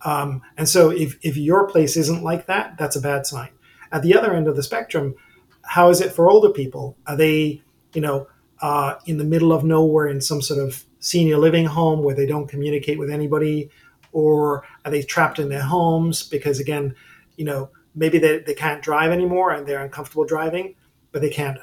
[0.05, 3.51] Um, and so, if if your place isn't like that, that's a bad sign.
[3.93, 5.15] At the other end of the spectrum,
[5.63, 6.97] how is it for older people?
[7.07, 7.63] Are they,
[7.95, 8.27] you know,
[8.61, 12.27] uh, in the middle of nowhere in some sort of senior living home where they
[12.27, 13.71] don't communicate with anybody,
[14.13, 16.95] or are they trapped in their homes because again,
[17.37, 20.75] you know, maybe they, they can't drive anymore and they're uncomfortable driving?
[21.15, 21.59] But they can't.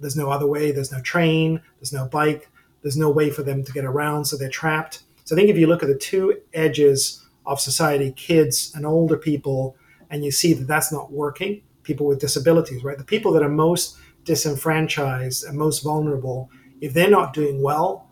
[0.00, 0.72] There's no other way.
[0.72, 1.60] There's no train.
[1.78, 2.48] There's no bike.
[2.82, 5.02] There's no way for them to get around, so they're trapped.
[5.24, 9.18] So I think if you look at the two edges of society, kids and older
[9.18, 9.76] people,
[10.08, 12.96] and you see that that's not working, people with disabilities, right?
[12.96, 18.10] The people that are most disenfranchised and most vulnerable, if they're not doing well,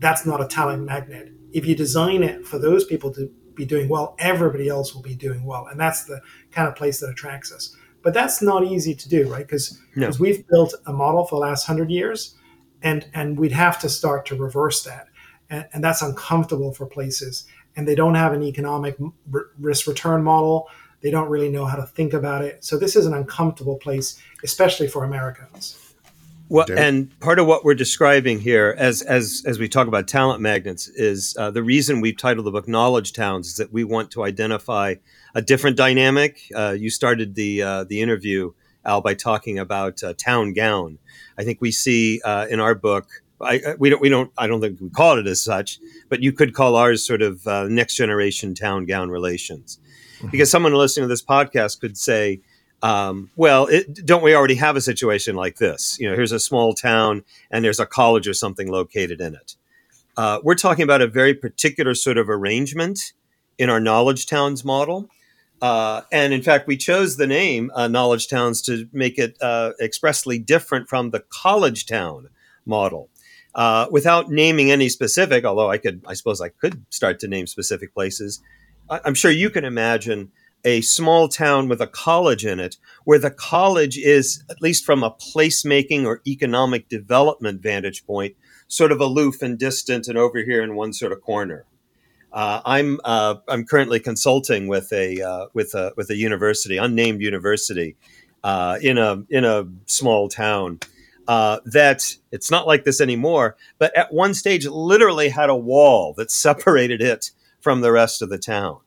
[0.00, 1.32] that's not a talent magnet.
[1.52, 5.14] If you design it for those people to be doing well, everybody else will be
[5.14, 5.68] doing well.
[5.68, 7.76] And that's the kind of place that attracts us.
[8.02, 9.46] But that's not easy to do, right?
[9.46, 10.10] Because no.
[10.18, 12.34] we've built a model for the last hundred years,
[12.82, 15.06] and and we'd have to start to reverse that,
[15.50, 17.46] and, and that's uncomfortable for places.
[17.76, 18.96] And they don't have an economic
[19.58, 20.68] risk return model.
[21.00, 22.64] They don't really know how to think about it.
[22.64, 25.78] So this is an uncomfortable place, especially for Americans.
[26.52, 30.42] Well, and part of what we're describing here, as as as we talk about talent
[30.42, 34.10] magnets, is uh, the reason we've titled the book "Knowledge Towns" is that we want
[34.10, 34.96] to identify
[35.34, 36.42] a different dynamic.
[36.54, 38.52] Uh, you started the uh, the interview,
[38.84, 40.98] Al, by talking about uh, town gown.
[41.38, 43.08] I think we see uh, in our book.
[43.40, 44.02] I, we don't.
[44.02, 44.30] We don't.
[44.36, 45.78] I don't think we call it as such,
[46.10, 49.80] but you could call ours sort of uh, next generation town gown relations,
[50.18, 50.28] mm-hmm.
[50.28, 52.42] because someone listening to this podcast could say,
[52.82, 55.96] um, well, it, don't we already have a situation like this?
[56.00, 59.56] You know, here's a small town and there's a college or something located in it.
[60.16, 63.12] Uh, we're talking about a very particular sort of arrangement
[63.58, 65.08] in our knowledge towns model.
[65.62, 69.70] Uh, and in fact, we chose the name uh, Knowledge Towns to make it uh,
[69.80, 72.28] expressly different from the college town
[72.66, 73.08] model.
[73.54, 77.46] Uh, without naming any specific, although I could, I suppose I could start to name
[77.46, 78.42] specific places.
[78.90, 80.32] I- I'm sure you can imagine
[80.64, 85.02] a small town with a college in it, where the college is, at least from
[85.02, 88.36] a placemaking or economic development vantage point,
[88.68, 91.64] sort of aloof and distant and over here in one sort of corner.
[92.32, 97.20] Uh, I'm uh, I'm currently consulting with a uh, with a with a university, unnamed
[97.20, 97.96] university,
[98.42, 100.80] uh, in a in a small town.
[101.28, 106.14] Uh, that it's not like this anymore, but at one stage, literally had a wall
[106.14, 108.78] that separated it from the rest of the town.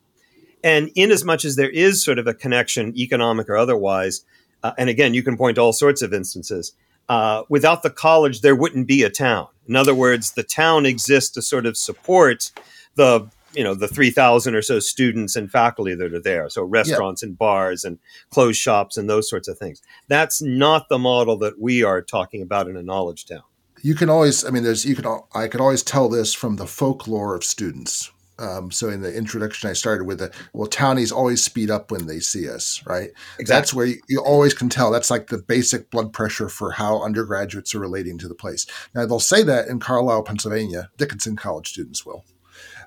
[0.66, 4.26] And in as much as there is sort of a connection, economic or otherwise,
[4.64, 6.74] uh, and again, you can point to all sorts of instances.
[7.08, 9.48] Uh, without the college, there wouldn't be a town.
[9.68, 12.52] In other words, the town exists to sort of support
[12.96, 17.22] the you know the 3000 or so students and faculty that are there so restaurants
[17.22, 17.28] yeah.
[17.28, 18.00] and bars and
[18.30, 22.42] closed shops and those sorts of things that's not the model that we are talking
[22.42, 23.44] about in a knowledge town
[23.86, 25.06] you can always, I mean, there's, you can,
[25.36, 28.12] I could always tell this from the folklore of students.
[28.38, 32.06] Um, so in the introduction, I started with the well, townies always speed up when
[32.08, 33.12] they see us, right?
[33.40, 33.46] Exactly.
[33.46, 34.92] That's where you, you, always can tell.
[34.92, 38.66] That's like the basic blood pressure for how undergraduates are relating to the place.
[38.94, 42.26] Now they'll say that in Carlisle, Pennsylvania, Dickinson College students will.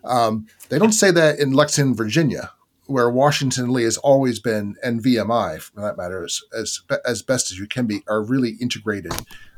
[0.05, 2.53] Um, they don't say that in Lexington, Virginia,
[2.87, 7.51] where Washington Lee has always been, and VMI for that matter, as, as as best
[7.51, 9.13] as you can be, are really integrated.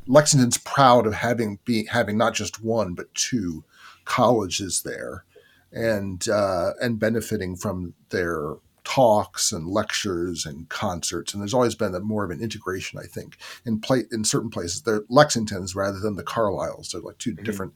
[0.07, 3.65] Lexington's proud of having be having not just one but two
[4.05, 5.25] colleges there
[5.73, 8.55] and uh, and benefiting from their
[8.85, 11.33] talks and lectures and concerts.
[11.33, 14.51] And there's always been a, more of an integration, I think, in play in certain
[14.51, 14.83] places.
[14.83, 16.91] They're Lexingtons rather than the Carlisles.
[16.91, 17.45] They're like 2 mm-hmm.
[17.45, 17.75] different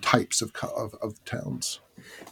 [0.00, 1.80] types of, of, of towns.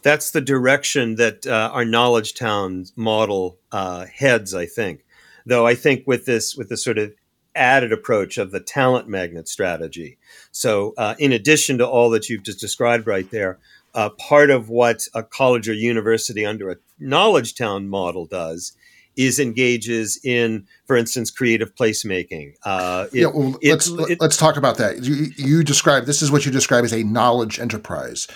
[0.03, 5.05] That's the direction that uh, our knowledge towns model uh, heads, I think.
[5.45, 7.13] Though I think with this with this sort of
[7.55, 10.17] added approach of the talent magnet strategy.
[10.51, 13.59] So, uh, in addition to all that you've just described right there,
[13.93, 18.73] uh, part of what a college or university under a knowledge town model does
[19.17, 22.53] is engages in, for instance, creative placemaking.
[22.63, 25.03] Uh, it, yeah, well, it, let's it, let's talk about that.
[25.03, 28.27] You, you, describe this is what you describe as a knowledge enterprise.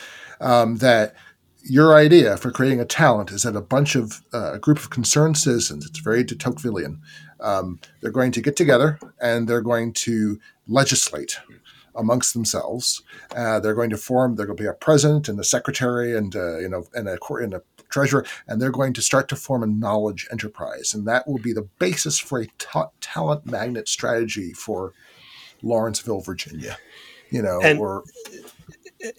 [0.41, 1.15] Um, that
[1.63, 4.89] your idea for creating a talent is that a bunch of uh, a group of
[4.89, 5.85] concerned citizens.
[5.85, 6.99] It's very de Tocquevillian.
[7.39, 11.37] Um, they're going to get together and they're going to legislate
[11.95, 13.01] amongst themselves.
[13.35, 14.35] Uh, they're going to form.
[14.35, 17.53] There will be a president and a secretary and uh, you know and a and
[17.53, 21.37] a treasurer, and they're going to start to form a knowledge enterprise, and that will
[21.37, 24.93] be the basis for a ta- talent magnet strategy for
[25.61, 26.77] Lawrenceville, Virginia.
[27.31, 28.03] You know, and, or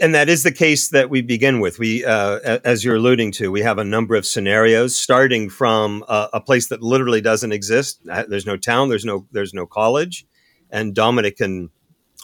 [0.00, 1.78] and that is the case that we begin with.
[1.78, 6.28] We, uh, as you're alluding to, we have a number of scenarios starting from a,
[6.34, 8.00] a, place that literally doesn't exist.
[8.10, 8.88] Uh, there's no town.
[8.88, 9.26] There's no.
[9.32, 10.26] There's no college,
[10.70, 11.70] and Dominic can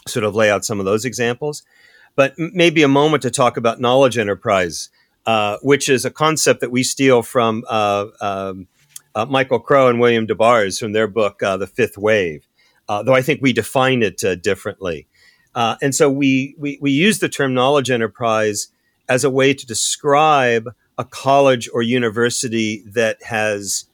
[0.07, 1.63] sort of lay out some of those examples.
[2.15, 4.89] But maybe a moment to talk about knowledge enterprise,
[5.25, 8.67] uh, which is a concept that we steal from uh, um,
[9.15, 12.47] uh, Michael Crow and William Dabars from their book, uh, The Fifth Wave,
[12.87, 15.07] uh, though I think we define it uh, differently.
[15.55, 18.67] and so we, we, we use the term knowledge enterprise
[19.09, 23.85] as a way to describe a college or university that has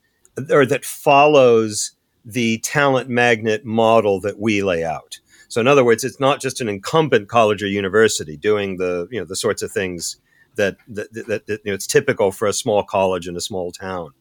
[0.49, 1.91] or that follows
[2.25, 5.18] the talent magnet model that we lay out.
[5.49, 9.19] So in other words, it's not just an incumbent college or university doing the you
[9.19, 10.17] know the sorts of things
[10.55, 13.71] that that, that, that you know, it's typical for a small college in a small
[13.71, 14.11] town.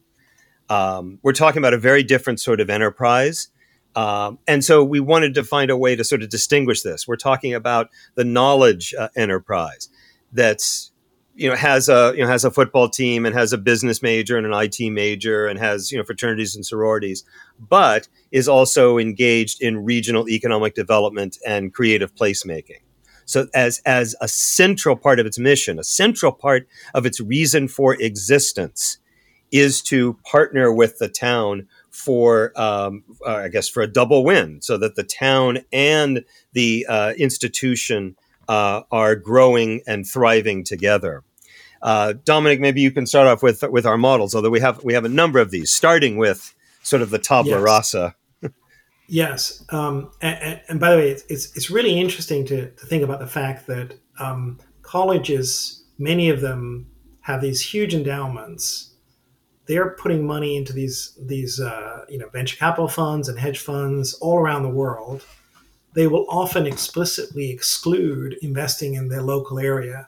[0.69, 3.49] Um, we're talking about a very different sort of enterprise.
[3.95, 7.07] Um, and so we wanted to find a way to sort of distinguish this.
[7.07, 9.89] We're talking about the knowledge uh, enterprise
[10.31, 10.91] that's
[11.39, 14.37] you know has a you know has a football team and has a business major
[14.37, 17.23] and an IT major and has you know fraternities and sororities,
[17.57, 22.81] but is also engaged in regional economic development and creative placemaking.
[23.23, 27.69] So as as a central part of its mission, a central part of its reason
[27.69, 28.97] for existence
[29.51, 34.61] is to partner with the town for, um, uh, I guess, for a double win,
[34.61, 36.23] so that the town and
[36.53, 38.15] the uh, institution
[38.47, 41.23] uh, are growing and thriving together.
[41.81, 44.93] Uh, Dominic, maybe you can start off with with our models, although we have we
[44.93, 46.53] have a number of these, starting with
[46.83, 47.63] sort of the tabula yes.
[47.63, 48.15] rasa.
[49.07, 53.03] yes, um, and, and, by the way, it's, it's, it's really interesting to, to think
[53.03, 56.89] about the fact that um, colleges, many of them
[57.21, 58.93] have these huge endowments.
[59.67, 64.15] They're putting money into these these uh, you know venture capital funds and hedge funds
[64.15, 65.23] all around the world.
[65.93, 70.07] They will often explicitly exclude investing in their local area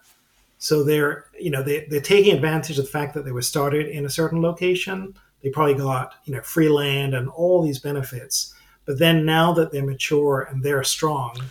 [0.62, 3.88] so they're, you know, they, they're taking advantage of the fact that they were started
[3.88, 5.16] in a certain location.
[5.41, 8.53] They probably got, you know, free land and all these benefits.
[8.86, 11.41] But then now that they're mature and they're strong,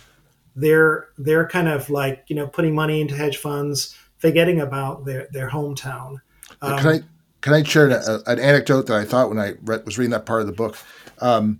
[0.55, 5.27] they're they're kind of like, you know, putting money into hedge funds, forgetting about their,
[5.33, 6.21] their hometown.
[6.61, 6.99] Um, can I
[7.41, 10.25] can I share an, an, anecdote that I thought when I read, was reading that
[10.25, 10.77] part of the book?
[11.19, 11.59] Um,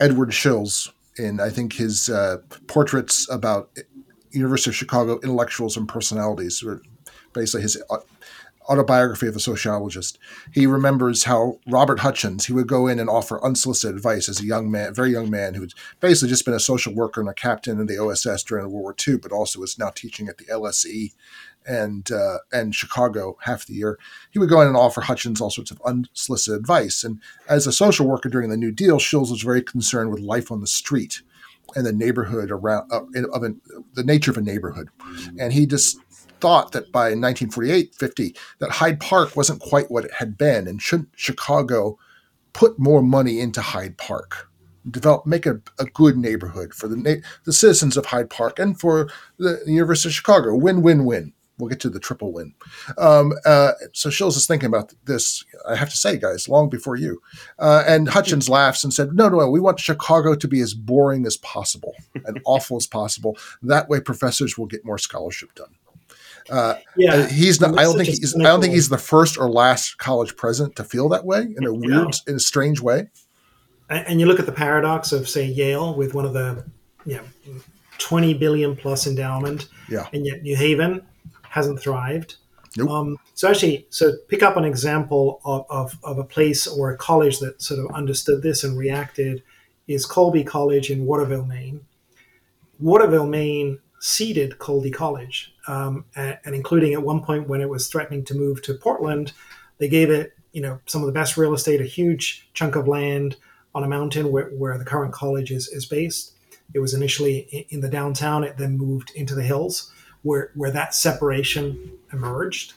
[0.00, 3.70] Edward Shils, in I think his uh, portraits about
[4.32, 6.82] University of Chicago Intellectuals and Personalities, or
[7.32, 7.82] basically his
[8.68, 10.18] autobiography of a sociologist.
[10.52, 14.46] He remembers how Robert Hutchins, he would go in and offer unsolicited advice as a
[14.46, 17.34] young man, very young man who had basically just been a social worker and a
[17.34, 20.44] captain in the OSS during World War II, but also was now teaching at the
[20.44, 21.12] LSE
[21.66, 23.98] and uh, and Chicago half the year.
[24.30, 27.04] He would go in and offer Hutchins all sorts of unsolicited advice.
[27.04, 30.50] And as a social worker during the New Deal, Shils was very concerned with life
[30.50, 31.22] on the street
[31.74, 33.02] and the neighborhood around uh,
[33.32, 33.60] of an,
[33.94, 34.88] the nature of a neighborhood,
[35.38, 35.98] and he just
[36.40, 40.82] thought that by 1948 50 that Hyde Park wasn't quite what it had been, and
[40.82, 41.98] should Chicago
[42.52, 44.48] put more money into Hyde Park?
[44.90, 48.78] develop, make a, a good neighborhood for the na- the citizens of Hyde Park and
[48.78, 49.08] for
[49.38, 50.54] the University of Chicago.
[50.54, 51.32] Win, win, win.
[51.58, 52.54] We'll get to the triple win.
[52.98, 55.44] Um, uh, so Shils is thinking about this.
[55.68, 57.20] I have to say, guys, long before you.
[57.58, 61.26] Uh, and Hutchins laughs and said, "No, no, we want Chicago to be as boring
[61.26, 61.94] as possible
[62.24, 63.36] and awful as possible.
[63.62, 65.74] That way, professors will get more scholarship done."
[66.50, 67.78] Uh, yeah, uh, he's not.
[67.78, 68.34] I don't think he's.
[68.34, 71.64] I don't think he's the first or last college president to feel that way in
[71.64, 72.30] a weird, yeah.
[72.30, 73.08] in a strange way.
[73.88, 76.64] And you look at the paradox of, say, Yale with one of the,
[77.04, 77.54] you know,
[77.98, 81.02] twenty billion plus endowment, yeah, and yet New Haven
[81.52, 82.36] hasn't thrived.
[82.78, 82.90] Nope.
[82.90, 86.96] Um, so actually, so pick up an example of, of, of, a place or a
[86.96, 89.42] college that sort of understood this and reacted
[89.86, 91.82] is Colby College in Waterville, Maine.
[92.80, 97.86] Waterville, Maine seeded Colby College, um, and, and, including at one point when it was
[97.86, 99.32] threatening to move to Portland,
[99.76, 102.88] they gave it, you know, some of the best real estate, a huge chunk of
[102.88, 103.36] land
[103.74, 106.32] on a mountain where, where the current college is, is based.
[106.72, 108.44] It was initially in the downtown.
[108.44, 109.92] It then moved into the hills
[110.22, 112.74] where where that separation emerged.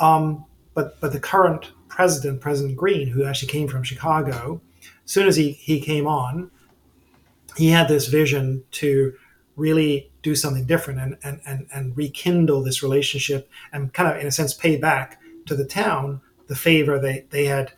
[0.00, 4.60] Um, but but the current president, President Greene, who actually came from Chicago,
[5.04, 6.50] as soon as he he came on,
[7.56, 9.14] he had this vision to
[9.56, 14.26] really do something different and and and, and rekindle this relationship and kind of in
[14.26, 17.72] a sense pay back to the town the favor they they had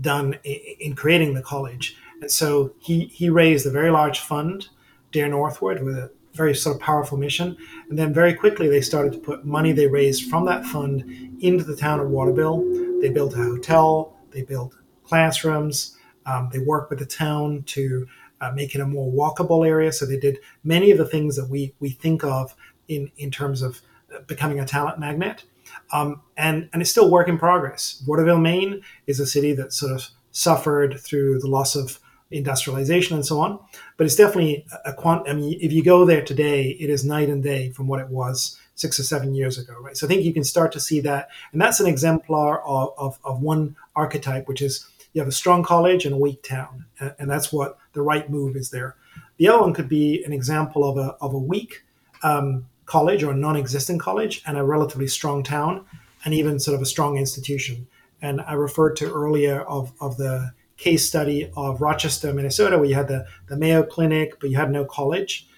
[0.00, 1.96] done in creating the college.
[2.20, 4.68] And so he he raised a very large fund,
[5.12, 7.56] Dare Northward, with a very sort of powerful mission.
[7.88, 11.02] And then very quickly they started to put money they raised from that fund
[11.40, 12.62] into the town of Waterville.
[13.00, 14.74] They built a hotel, they built
[15.04, 18.06] classrooms, um, they worked with the town to
[18.40, 19.92] uh, make it a more walkable area.
[19.92, 22.54] So they did many of the things that we we think of
[22.88, 23.80] in in terms of
[24.26, 25.44] becoming a talent magnet.
[25.92, 28.02] Um, and and it's still work in progress.
[28.06, 31.98] Waterville, Maine, is a city that sort of suffered through the loss of
[32.36, 33.58] industrialization and so on.
[33.96, 35.28] But it's definitely a quant.
[35.28, 38.08] I mean, if you go there today, it is night and day from what it
[38.08, 39.96] was six or seven years ago, right?
[39.96, 43.18] So I think you can start to see that, and that's an exemplar of, of,
[43.24, 46.84] of one archetype, which is you have a strong college and a weak town,
[47.18, 48.96] and, that's what the right move is there.
[49.38, 51.84] The other one could be an example of a of a weak
[52.22, 55.86] um, college or a non-existent college and a relatively strong town,
[56.24, 57.86] and even sort of a strong institution.
[58.20, 62.94] And I referred to earlier of, of the case study of Rochester, Minnesota, where you
[62.94, 65.48] had the, the Mayo Clinic, but you had no college.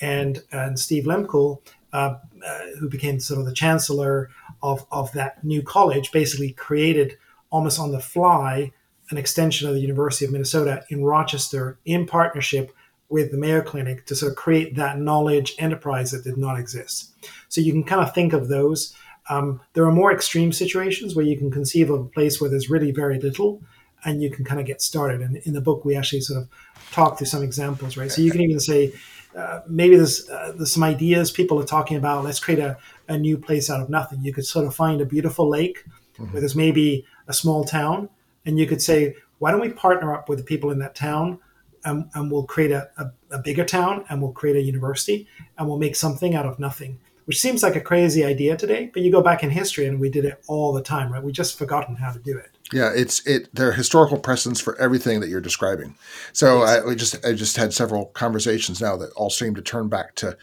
[0.00, 1.60] And, and Steve Lehmkuhl,
[1.92, 2.16] uh,
[2.46, 4.30] uh, who became sort of the chancellor
[4.62, 7.16] of, of that new college, basically created
[7.50, 8.72] almost on the fly
[9.10, 12.72] an extension of the University of Minnesota in Rochester in partnership
[13.08, 17.14] with the Mayo Clinic to sort of create that knowledge enterprise that did not exist.
[17.48, 18.94] So you can kind of think of those.
[19.30, 22.68] Um, there are more extreme situations where you can conceive of a place where there's
[22.68, 23.62] really very little
[24.04, 25.20] and you can kind of get started.
[25.20, 26.48] And in the book, we actually sort of
[26.92, 28.10] talk through some examples, right?
[28.10, 28.92] So you can even say,
[29.36, 32.24] uh, maybe there's, uh, there's some ideas people are talking about.
[32.24, 32.78] Let's create a,
[33.08, 34.22] a new place out of nothing.
[34.22, 35.84] You could sort of find a beautiful lake
[36.14, 36.32] mm-hmm.
[36.32, 38.08] where there's maybe a small town,
[38.44, 41.38] and you could say, why don't we partner up with the people in that town,
[41.84, 45.26] and, and we'll create a, a, a bigger town, and we'll create a university,
[45.58, 49.02] and we'll make something out of nothing which seems like a crazy idea today, but
[49.02, 51.22] you go back in history and we did it all the time, right?
[51.22, 52.55] We just forgotten how to do it.
[52.72, 53.54] Yeah, it's it.
[53.54, 55.94] There are historical precedents for everything that you're describing.
[56.32, 56.84] So yes.
[56.84, 60.36] I just I just had several conversations now that all seem to turn back to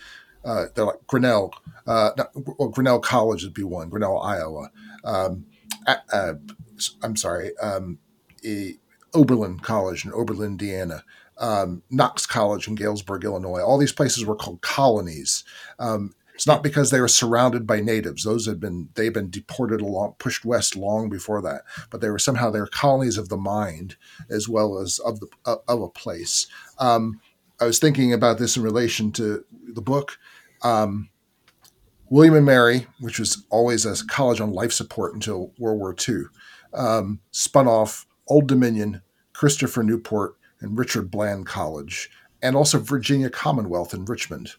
[0.46, 1.54] uh, like Grinnell.
[1.86, 3.90] Uh, not, well, Grinnell College would be one.
[3.90, 4.72] Grinnell, Iowa.
[5.04, 5.46] Um,
[5.86, 6.34] uh,
[7.02, 8.00] I'm sorry, um,
[9.14, 11.04] Oberlin College in Oberlin, Indiana.
[11.40, 13.62] Um, Knox College in Galesburg, Illinois.
[13.62, 15.44] All these places were called colonies.
[15.80, 19.82] Um, it's not because they were surrounded by natives; those had been they've been deported
[19.82, 21.64] along, pushed west long before that.
[21.90, 23.96] But they were somehow they're colonies of the mind
[24.30, 26.48] as well as of the of a place.
[26.80, 27.20] Um,
[27.60, 30.18] I was thinking about this in relation to the book.
[30.64, 31.10] Um,
[32.10, 36.26] William and Mary, which was always a college on life support until World War II,
[36.74, 39.02] um, spun off Old Dominion,
[39.34, 42.10] Christopher Newport, and Richard Bland College,
[42.42, 44.54] and also Virginia Commonwealth in Richmond.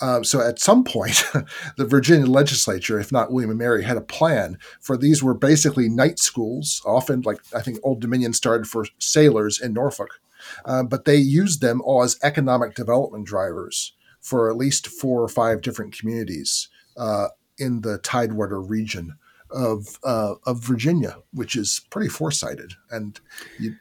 [0.00, 1.24] Uh, so at some point,
[1.76, 5.88] the Virginia legislature, if not William and Mary, had a plan for these were basically
[5.88, 10.20] night schools, often like I think Old Dominion started for sailors in Norfolk,
[10.64, 15.28] uh, but they used them all as economic development drivers for at least four or
[15.28, 17.28] five different communities uh,
[17.58, 19.16] in the Tidewater region
[19.50, 22.74] of uh, of Virginia, which is pretty foresighted.
[22.90, 23.18] And
[23.58, 23.76] you,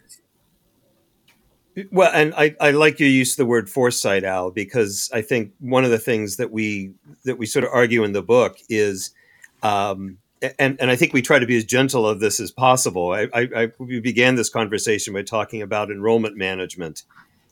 [1.91, 5.53] well, and I, I like your use of the word foresight, Al, because I think
[5.59, 6.93] one of the things that we
[7.25, 9.11] that we sort of argue in the book is
[9.63, 10.17] um,
[10.59, 13.11] and and I think we try to be as gentle of this as possible.
[13.11, 17.03] I, I, I, we began this conversation by talking about enrollment management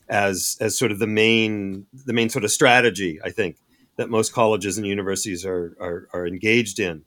[0.08, 3.20] as as sort of the main the main sort of strategy.
[3.24, 3.58] I think
[3.98, 7.04] that most colleges and universities are are, are engaged in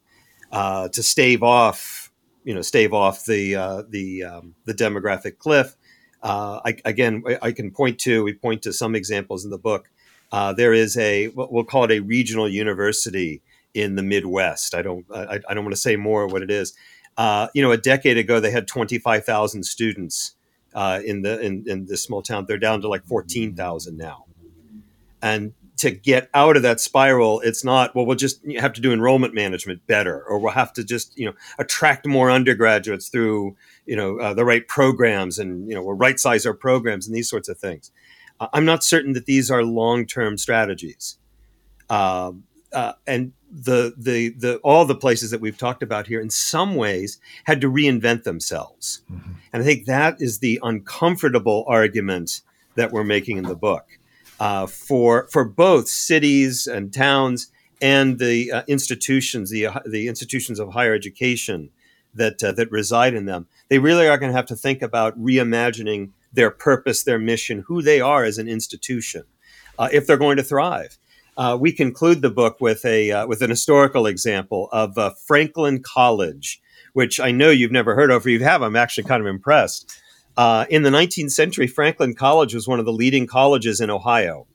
[0.51, 2.11] uh, to stave off
[2.45, 5.77] you know stave off the uh, the um, the demographic cliff.
[6.23, 9.89] Uh, I, again, I, can point to we point to some examples in the book.
[10.33, 13.41] Uh, there is a we'll call it a regional university
[13.73, 14.75] in the Midwest.
[14.75, 16.75] I don't I, I don't want to say more what it is.
[17.16, 20.35] Uh, you know, a decade ago they had twenty five thousand students
[20.75, 22.47] uh, in the in, in this small town.
[22.47, 24.25] They're down to like fourteen thousand now,
[25.23, 28.07] and to get out of that spiral, it's not well.
[28.07, 31.33] We'll just have to do enrollment management better, or we'll have to just you know
[31.59, 33.57] attract more undergraduates through
[33.87, 37.16] you know uh, the right programs, and you know we'll right size our programs and
[37.16, 37.91] these sorts of things.
[38.41, 41.18] Uh, I'm not certain that these are long term strategies.
[41.91, 46.29] Um, uh, and the the the all the places that we've talked about here in
[46.29, 49.33] some ways had to reinvent themselves mm-hmm.
[49.53, 52.43] and i think that is the uncomfortable argument
[52.74, 53.98] that we're making in the book
[54.41, 60.59] uh, for for both cities and towns and the uh, institutions the uh, the institutions
[60.59, 61.70] of higher education
[62.14, 65.18] that uh, that reside in them they really are going to have to think about
[65.18, 69.24] reimagining their purpose their mission who they are as an institution
[69.78, 70.99] uh, if they're going to thrive
[71.59, 76.61] we conclude the book with a with an historical example of Franklin College,
[76.95, 78.22] which I know you've never heard of.
[78.22, 80.01] If you have, I'm actually kind of impressed.
[80.39, 84.47] Uh, in the 19th century, Franklin College was one of the leading colleges in Ohio.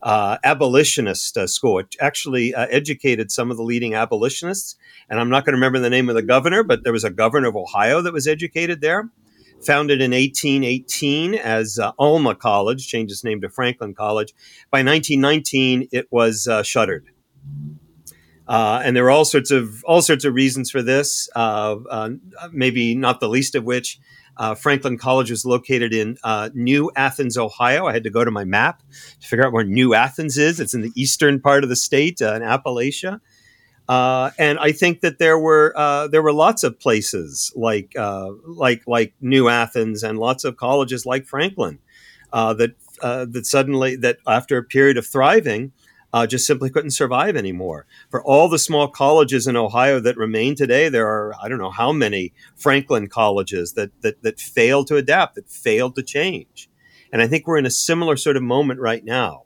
[0.00, 1.78] Uh, abolitionist uh, school.
[1.78, 4.76] It actually educated some of the leading abolitionists.
[5.08, 7.10] And I'm not going to remember the name of the governor, but there was a
[7.10, 9.10] governor of Ohio that was educated there
[9.64, 14.34] founded in 1818 as uh, Alma College, changed its name to Franklin College.
[14.70, 17.06] By 1919, it was uh, shuttered.
[18.48, 21.28] Uh, and there were all sorts of all sorts of reasons for this.
[21.34, 22.10] Uh, uh,
[22.50, 24.00] maybe not the least of which,
[24.36, 26.16] uh, Franklin College was located in
[26.54, 27.86] New Athens, Ohio.
[27.86, 28.82] I had to go to my map
[29.20, 30.60] to figure out where New Athens is.
[30.60, 33.20] It's in the eastern part of the state, in Appalachia.
[33.88, 38.30] Uh, and I think that there were uh, there were lots of places like uh,
[38.46, 41.78] like like New Athens and lots of colleges like Franklin
[42.32, 42.70] uh, that
[43.02, 45.72] uh, that suddenly that after a period of thriving
[46.12, 47.86] uh, just simply couldn't survive anymore.
[48.10, 51.70] For all the small colleges in Ohio that remain today, there are I don't know
[51.70, 56.68] how many Franklin colleges that that that failed to adapt, that failed to change.
[57.12, 59.44] And I think we're in a similar sort of moment right now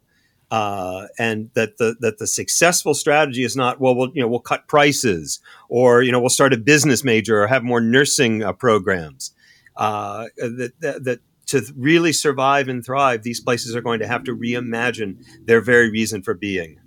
[0.51, 4.39] uh, and that the that the successful strategy is not well we'll you know we'll
[4.41, 8.53] cut prices or you know we'll start a business major or have more nursing uh,
[8.53, 9.33] programs
[9.77, 14.25] uh, that, that, that to really survive and thrive these places are going to have
[14.25, 16.79] to reimagine their very reason for being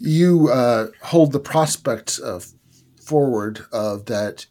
[0.00, 2.46] you uh, hold the prospect of
[3.02, 4.46] forward of that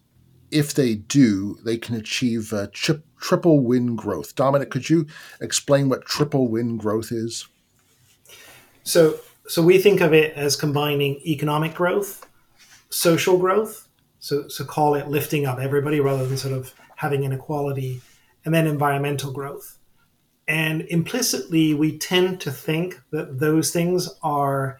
[0.51, 5.05] if they do they can achieve tri- triple win growth dominic could you
[5.41, 7.47] explain what triple win growth is
[8.87, 12.25] so, so we think of it as combining economic growth,
[12.89, 13.89] social growth.
[14.19, 17.99] So, so call it lifting up everybody rather than sort of having inequality,
[18.47, 19.77] and then environmental growth.
[20.47, 24.79] And implicitly, we tend to think that those things are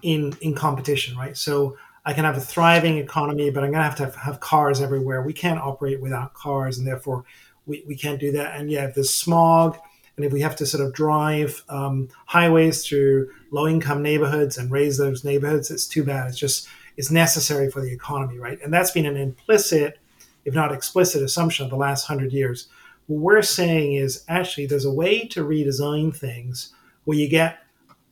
[0.00, 1.36] in in competition, right?
[1.36, 4.40] So I can have a thriving economy, but I'm going to have to have, have
[4.40, 5.22] cars everywhere.
[5.22, 7.24] We can't operate without cars, and therefore
[7.66, 8.58] we, we can't do that.
[8.58, 9.78] And yeah, there's smog
[10.16, 14.70] and if we have to sort of drive um, highways through low income neighborhoods and
[14.70, 16.28] raze those neighborhoods, it's too bad.
[16.28, 18.58] It's just it's necessary for the economy, right?
[18.62, 19.98] And that's been an implicit,
[20.44, 22.68] if not explicit, assumption of the last hundred years.
[23.06, 26.72] What we're saying is actually there's a way to redesign things
[27.04, 27.58] where you get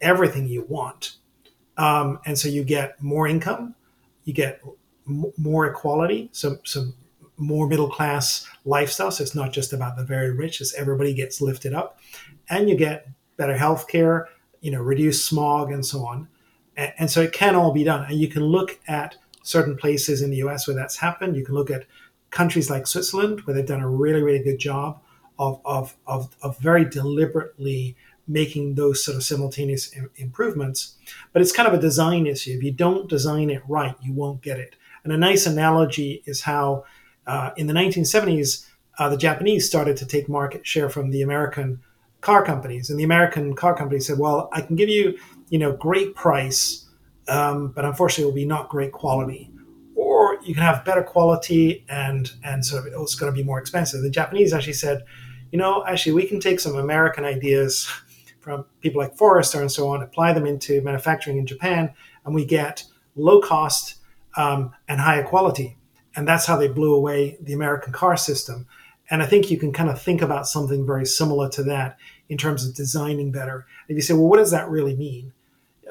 [0.00, 1.16] everything you want,
[1.76, 3.74] um, and so you get more income,
[4.24, 4.60] you get
[5.08, 6.94] m- more equality, so some
[7.40, 9.10] more middle class lifestyle.
[9.10, 11.98] So it's not just about the very rich, it's everybody gets lifted up.
[12.48, 14.28] And you get better health care,
[14.60, 16.28] you know, reduce smog and so on.
[16.76, 18.04] And, and so it can all be done.
[18.04, 21.36] And you can look at certain places in the US where that's happened.
[21.36, 21.86] You can look at
[22.30, 25.00] countries like Switzerland, where they've done a really, really good job
[25.38, 27.96] of, of, of, of very deliberately
[28.28, 30.96] making those sort of simultaneous improvements.
[31.32, 32.52] But it's kind of a design issue.
[32.52, 34.76] If you don't design it right, you won't get it.
[35.02, 36.84] And a nice analogy is how
[37.26, 38.66] uh, in the 1970s,
[38.98, 41.80] uh, the Japanese started to take market share from the American
[42.20, 45.18] car companies, and the American car companies said, "Well, I can give you,
[45.48, 46.86] you know, great price,
[47.28, 49.50] um, but unfortunately, it will be not great quality."
[50.50, 54.02] You can have better quality and and sort of it's going to be more expensive.
[54.02, 55.04] The Japanese actually said,
[55.52, 57.88] you know, actually we can take some American ideas
[58.40, 61.94] from people like Forrester and so on, apply them into manufacturing in Japan,
[62.24, 62.82] and we get
[63.14, 63.98] low cost
[64.36, 65.76] um, and higher quality.
[66.16, 68.66] And that's how they blew away the American car system.
[69.08, 71.96] And I think you can kind of think about something very similar to that
[72.28, 73.66] in terms of designing better.
[73.86, 75.32] If you say, well, what does that really mean?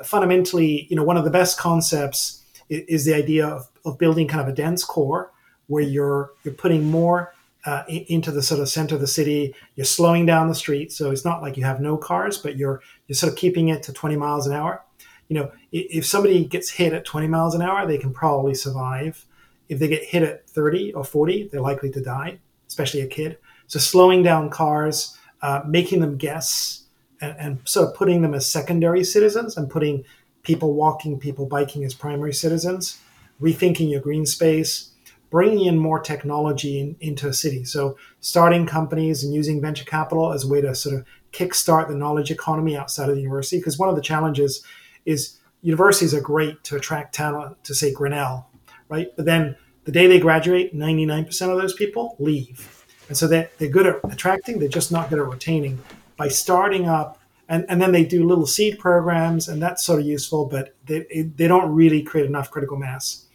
[0.03, 4.41] Fundamentally, you know, one of the best concepts is the idea of, of building kind
[4.41, 5.31] of a dense core
[5.67, 7.33] where you're you're putting more
[7.65, 9.53] uh, into the sort of center of the city.
[9.75, 12.81] You're slowing down the street, so it's not like you have no cars, but you're
[13.07, 14.83] you're sort of keeping it to 20 miles an hour.
[15.27, 19.25] You know, if somebody gets hit at 20 miles an hour, they can probably survive.
[19.67, 23.37] If they get hit at 30 or 40, they're likely to die, especially a kid.
[23.67, 26.85] So slowing down cars, uh, making them guess,
[27.21, 30.03] and, and sort of putting them as secondary citizens, and putting
[30.41, 32.99] people walking, people biking as primary citizens.
[33.41, 34.91] Rethinking your green space,
[35.29, 37.63] bringing in more technology in, into a city.
[37.63, 41.95] So starting companies and using venture capital as a way to sort of kickstart the
[41.95, 43.57] knowledge economy outside of the university.
[43.57, 44.63] Because one of the challenges
[45.05, 48.49] is universities are great to attract talent to say Grinnell,
[48.87, 49.07] right?
[49.15, 52.85] But then the day they graduate, 99% of those people leave.
[53.07, 55.79] And so they're, they're good at attracting, they're just not good at retaining.
[56.15, 60.05] By starting up, and, and then they do little seed programs, and that's sort of
[60.05, 63.25] useful, but they, they don't really create enough critical mass.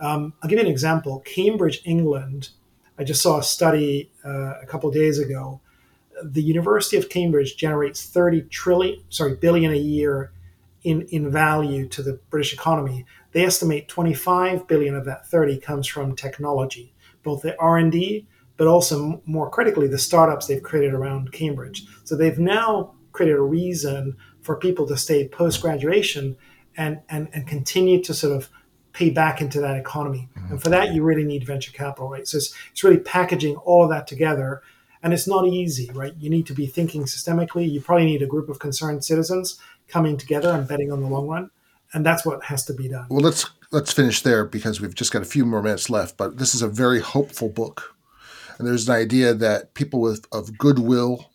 [0.00, 1.20] Um, I'll give you an example.
[1.20, 2.50] Cambridge, England,
[2.98, 5.60] I just saw a study uh, a couple days ago.
[6.22, 10.32] The University of Cambridge generates 30 trillion, sorry, billion a year
[10.84, 13.04] in, in value to the British economy.
[13.32, 18.26] They estimate 25 billion of that 30 comes from technology, both the R&D,
[18.56, 21.84] but also more critically, the startups they've created around Cambridge.
[22.04, 26.36] So they've now created a reason for people to stay post-graduation
[26.76, 28.50] and, and, and continue to sort of
[28.94, 30.28] pay back into that economy.
[30.38, 30.52] Mm-hmm.
[30.52, 32.26] And for that, you really need venture capital, right?
[32.26, 34.62] So it's, it's really packaging all of that together.
[35.02, 36.14] And it's not easy, right?
[36.18, 37.70] You need to be thinking systemically.
[37.70, 41.28] You probably need a group of concerned citizens coming together and betting on the long
[41.28, 41.50] run.
[41.92, 43.06] And that's what has to be done.
[43.10, 46.16] Well, let's let's finish there because we've just got a few more minutes left.
[46.16, 47.94] But this is a very hopeful book,
[48.58, 51.30] and there's an idea that people with of goodwill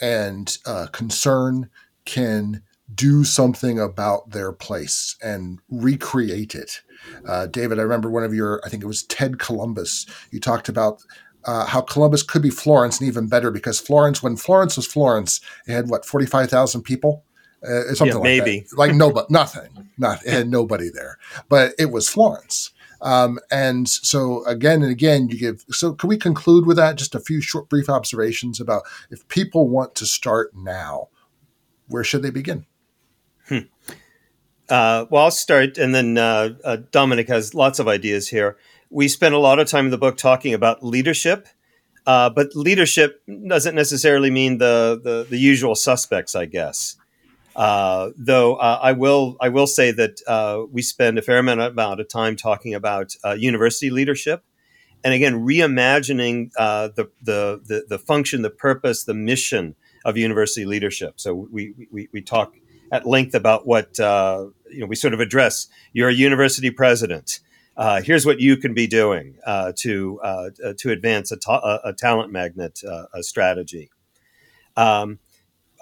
[0.00, 1.68] and uh, concern
[2.06, 2.62] can
[2.94, 6.82] do something about their place and recreate it.
[7.26, 10.06] Uh, David, I remember one of your, I think it was Ted Columbus.
[10.30, 11.02] You talked about
[11.44, 15.40] uh, how Columbus could be Florence and even better because Florence, when Florence was Florence,
[15.66, 17.24] it had what, 45,000 people?
[17.62, 18.60] Uh, something yeah, like maybe.
[18.60, 18.76] that.
[18.76, 21.18] Like nobody, nothing, not, it had nobody there,
[21.48, 22.70] but it was Florence.
[23.02, 25.64] Um, and so again and again, you give.
[25.70, 26.96] So can we conclude with that?
[26.96, 31.08] Just a few short, brief observations about if people want to start now,
[31.88, 32.66] where should they begin?
[34.70, 38.56] Uh, well, I'll start, and then uh, uh, Dominic has lots of ideas here.
[38.88, 41.48] We spent a lot of time in the book talking about leadership,
[42.06, 46.96] uh, but leadership doesn't necessarily mean the the, the usual suspects, I guess.
[47.56, 52.08] Uh, though uh, I will I will say that we spend a fair amount of
[52.08, 54.44] time talking about university leadership,
[55.02, 61.14] and again reimagining the, the the the function, the purpose, the mission of university leadership.
[61.16, 62.54] So we we, we talk
[62.90, 64.86] at length about what uh, you know.
[64.86, 65.68] We sort of address.
[65.92, 67.40] You're a university president.
[67.76, 71.80] Uh, here's what you can be doing uh, to uh, uh, to advance a, ta-
[71.84, 73.90] a talent magnet uh, a strategy.
[74.76, 75.18] Um,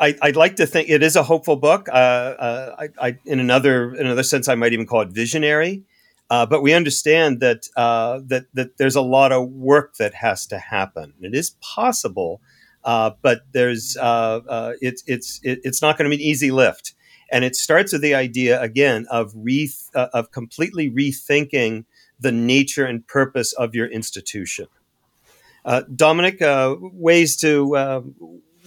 [0.01, 1.89] I, would like to think it is a hopeful book.
[1.93, 5.83] I, I, in another in another sense, I might even call it visionary.
[6.29, 11.15] but we understand that that that there's a lot of work that has to happen.
[11.21, 12.41] It is possible
[12.89, 16.95] uh, but there's uh, uh, it's it's it's not going to be an easy lift
[17.31, 21.85] and it starts with the idea again of re uh, of completely rethinking
[22.21, 24.67] the nature and purpose of your institution.
[25.65, 28.03] Uh, Dominic, uh, ways to uh,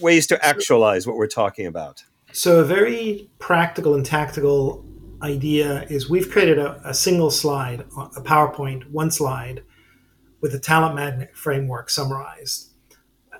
[0.00, 2.04] ways to actualize what we're talking about.
[2.32, 4.84] So a very practical and tactical
[5.22, 9.62] idea is we've created a, a single slide, a PowerPoint, one slide,
[10.40, 12.72] with the talent magnet framework summarized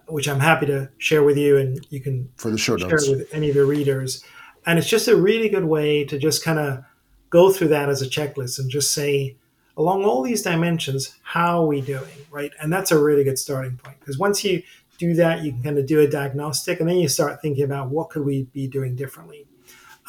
[0.06, 3.08] which I'm happy to share with you, and you can for the show share notes.
[3.08, 4.22] with any of your readers
[4.66, 6.84] and it's just a really good way to just kind of
[7.30, 9.36] go through that as a checklist and just say
[9.76, 12.52] along all these dimensions how are we doing right?
[12.60, 14.62] And that's a really good starting point because once you
[14.98, 17.90] do that you can kind of do a diagnostic and then you start thinking about
[17.90, 19.46] what could we be doing differently.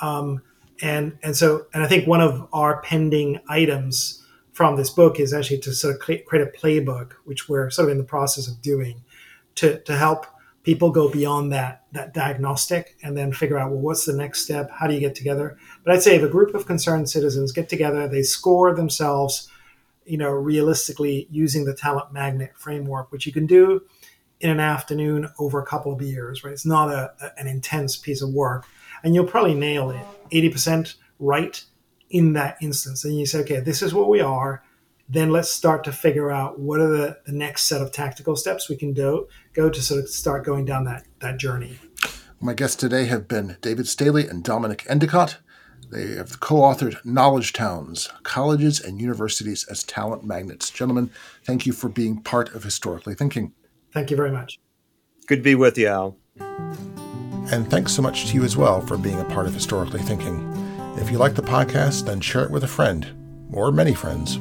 [0.01, 0.41] Um,
[0.81, 4.23] and and so and i think one of our pending items
[4.53, 7.91] from this book is actually to sort of create a playbook which we're sort of
[7.91, 9.03] in the process of doing
[9.55, 10.25] to, to help
[10.63, 14.69] people go beyond that that diagnostic and then figure out well what's the next step?
[14.71, 15.57] How do you get together?
[15.83, 19.49] But i'd say if a group of concerned citizens get together they score themselves
[20.05, 23.81] you know realistically using the talent magnet framework which you can do
[24.39, 26.53] in an afternoon over a couple of years right?
[26.53, 28.65] It's not a, a an intense piece of work.
[29.03, 30.05] And you'll probably nail it.
[30.31, 31.63] 80% right
[32.09, 33.03] in that instance.
[33.03, 34.63] And you say, okay, this is what we are.
[35.09, 38.69] Then let's start to figure out what are the, the next set of tactical steps
[38.69, 41.79] we can do, go to sort of start going down that, that journey.
[42.39, 45.37] My guests today have been David Staley and Dominic Endicott.
[45.91, 50.69] They have co authored Knowledge Towns Colleges and Universities as Talent Magnets.
[50.69, 51.11] Gentlemen,
[51.45, 53.53] thank you for being part of Historically Thinking.
[53.93, 54.59] Thank you very much.
[55.27, 56.17] Good to be with you, Al.
[57.51, 60.51] And thanks so much to you as well for being a part of Historically Thinking.
[60.97, 63.07] If you like the podcast, then share it with a friend,
[63.51, 64.39] or many friends.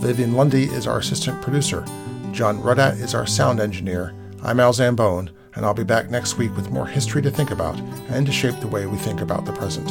[0.00, 1.84] Vivian Lundy is our assistant producer.
[2.32, 4.14] John Ruddat is our sound engineer.
[4.42, 7.78] I'm Al Zambone, and I'll be back next week with more history to think about
[8.08, 9.90] and to shape the way we think about the present.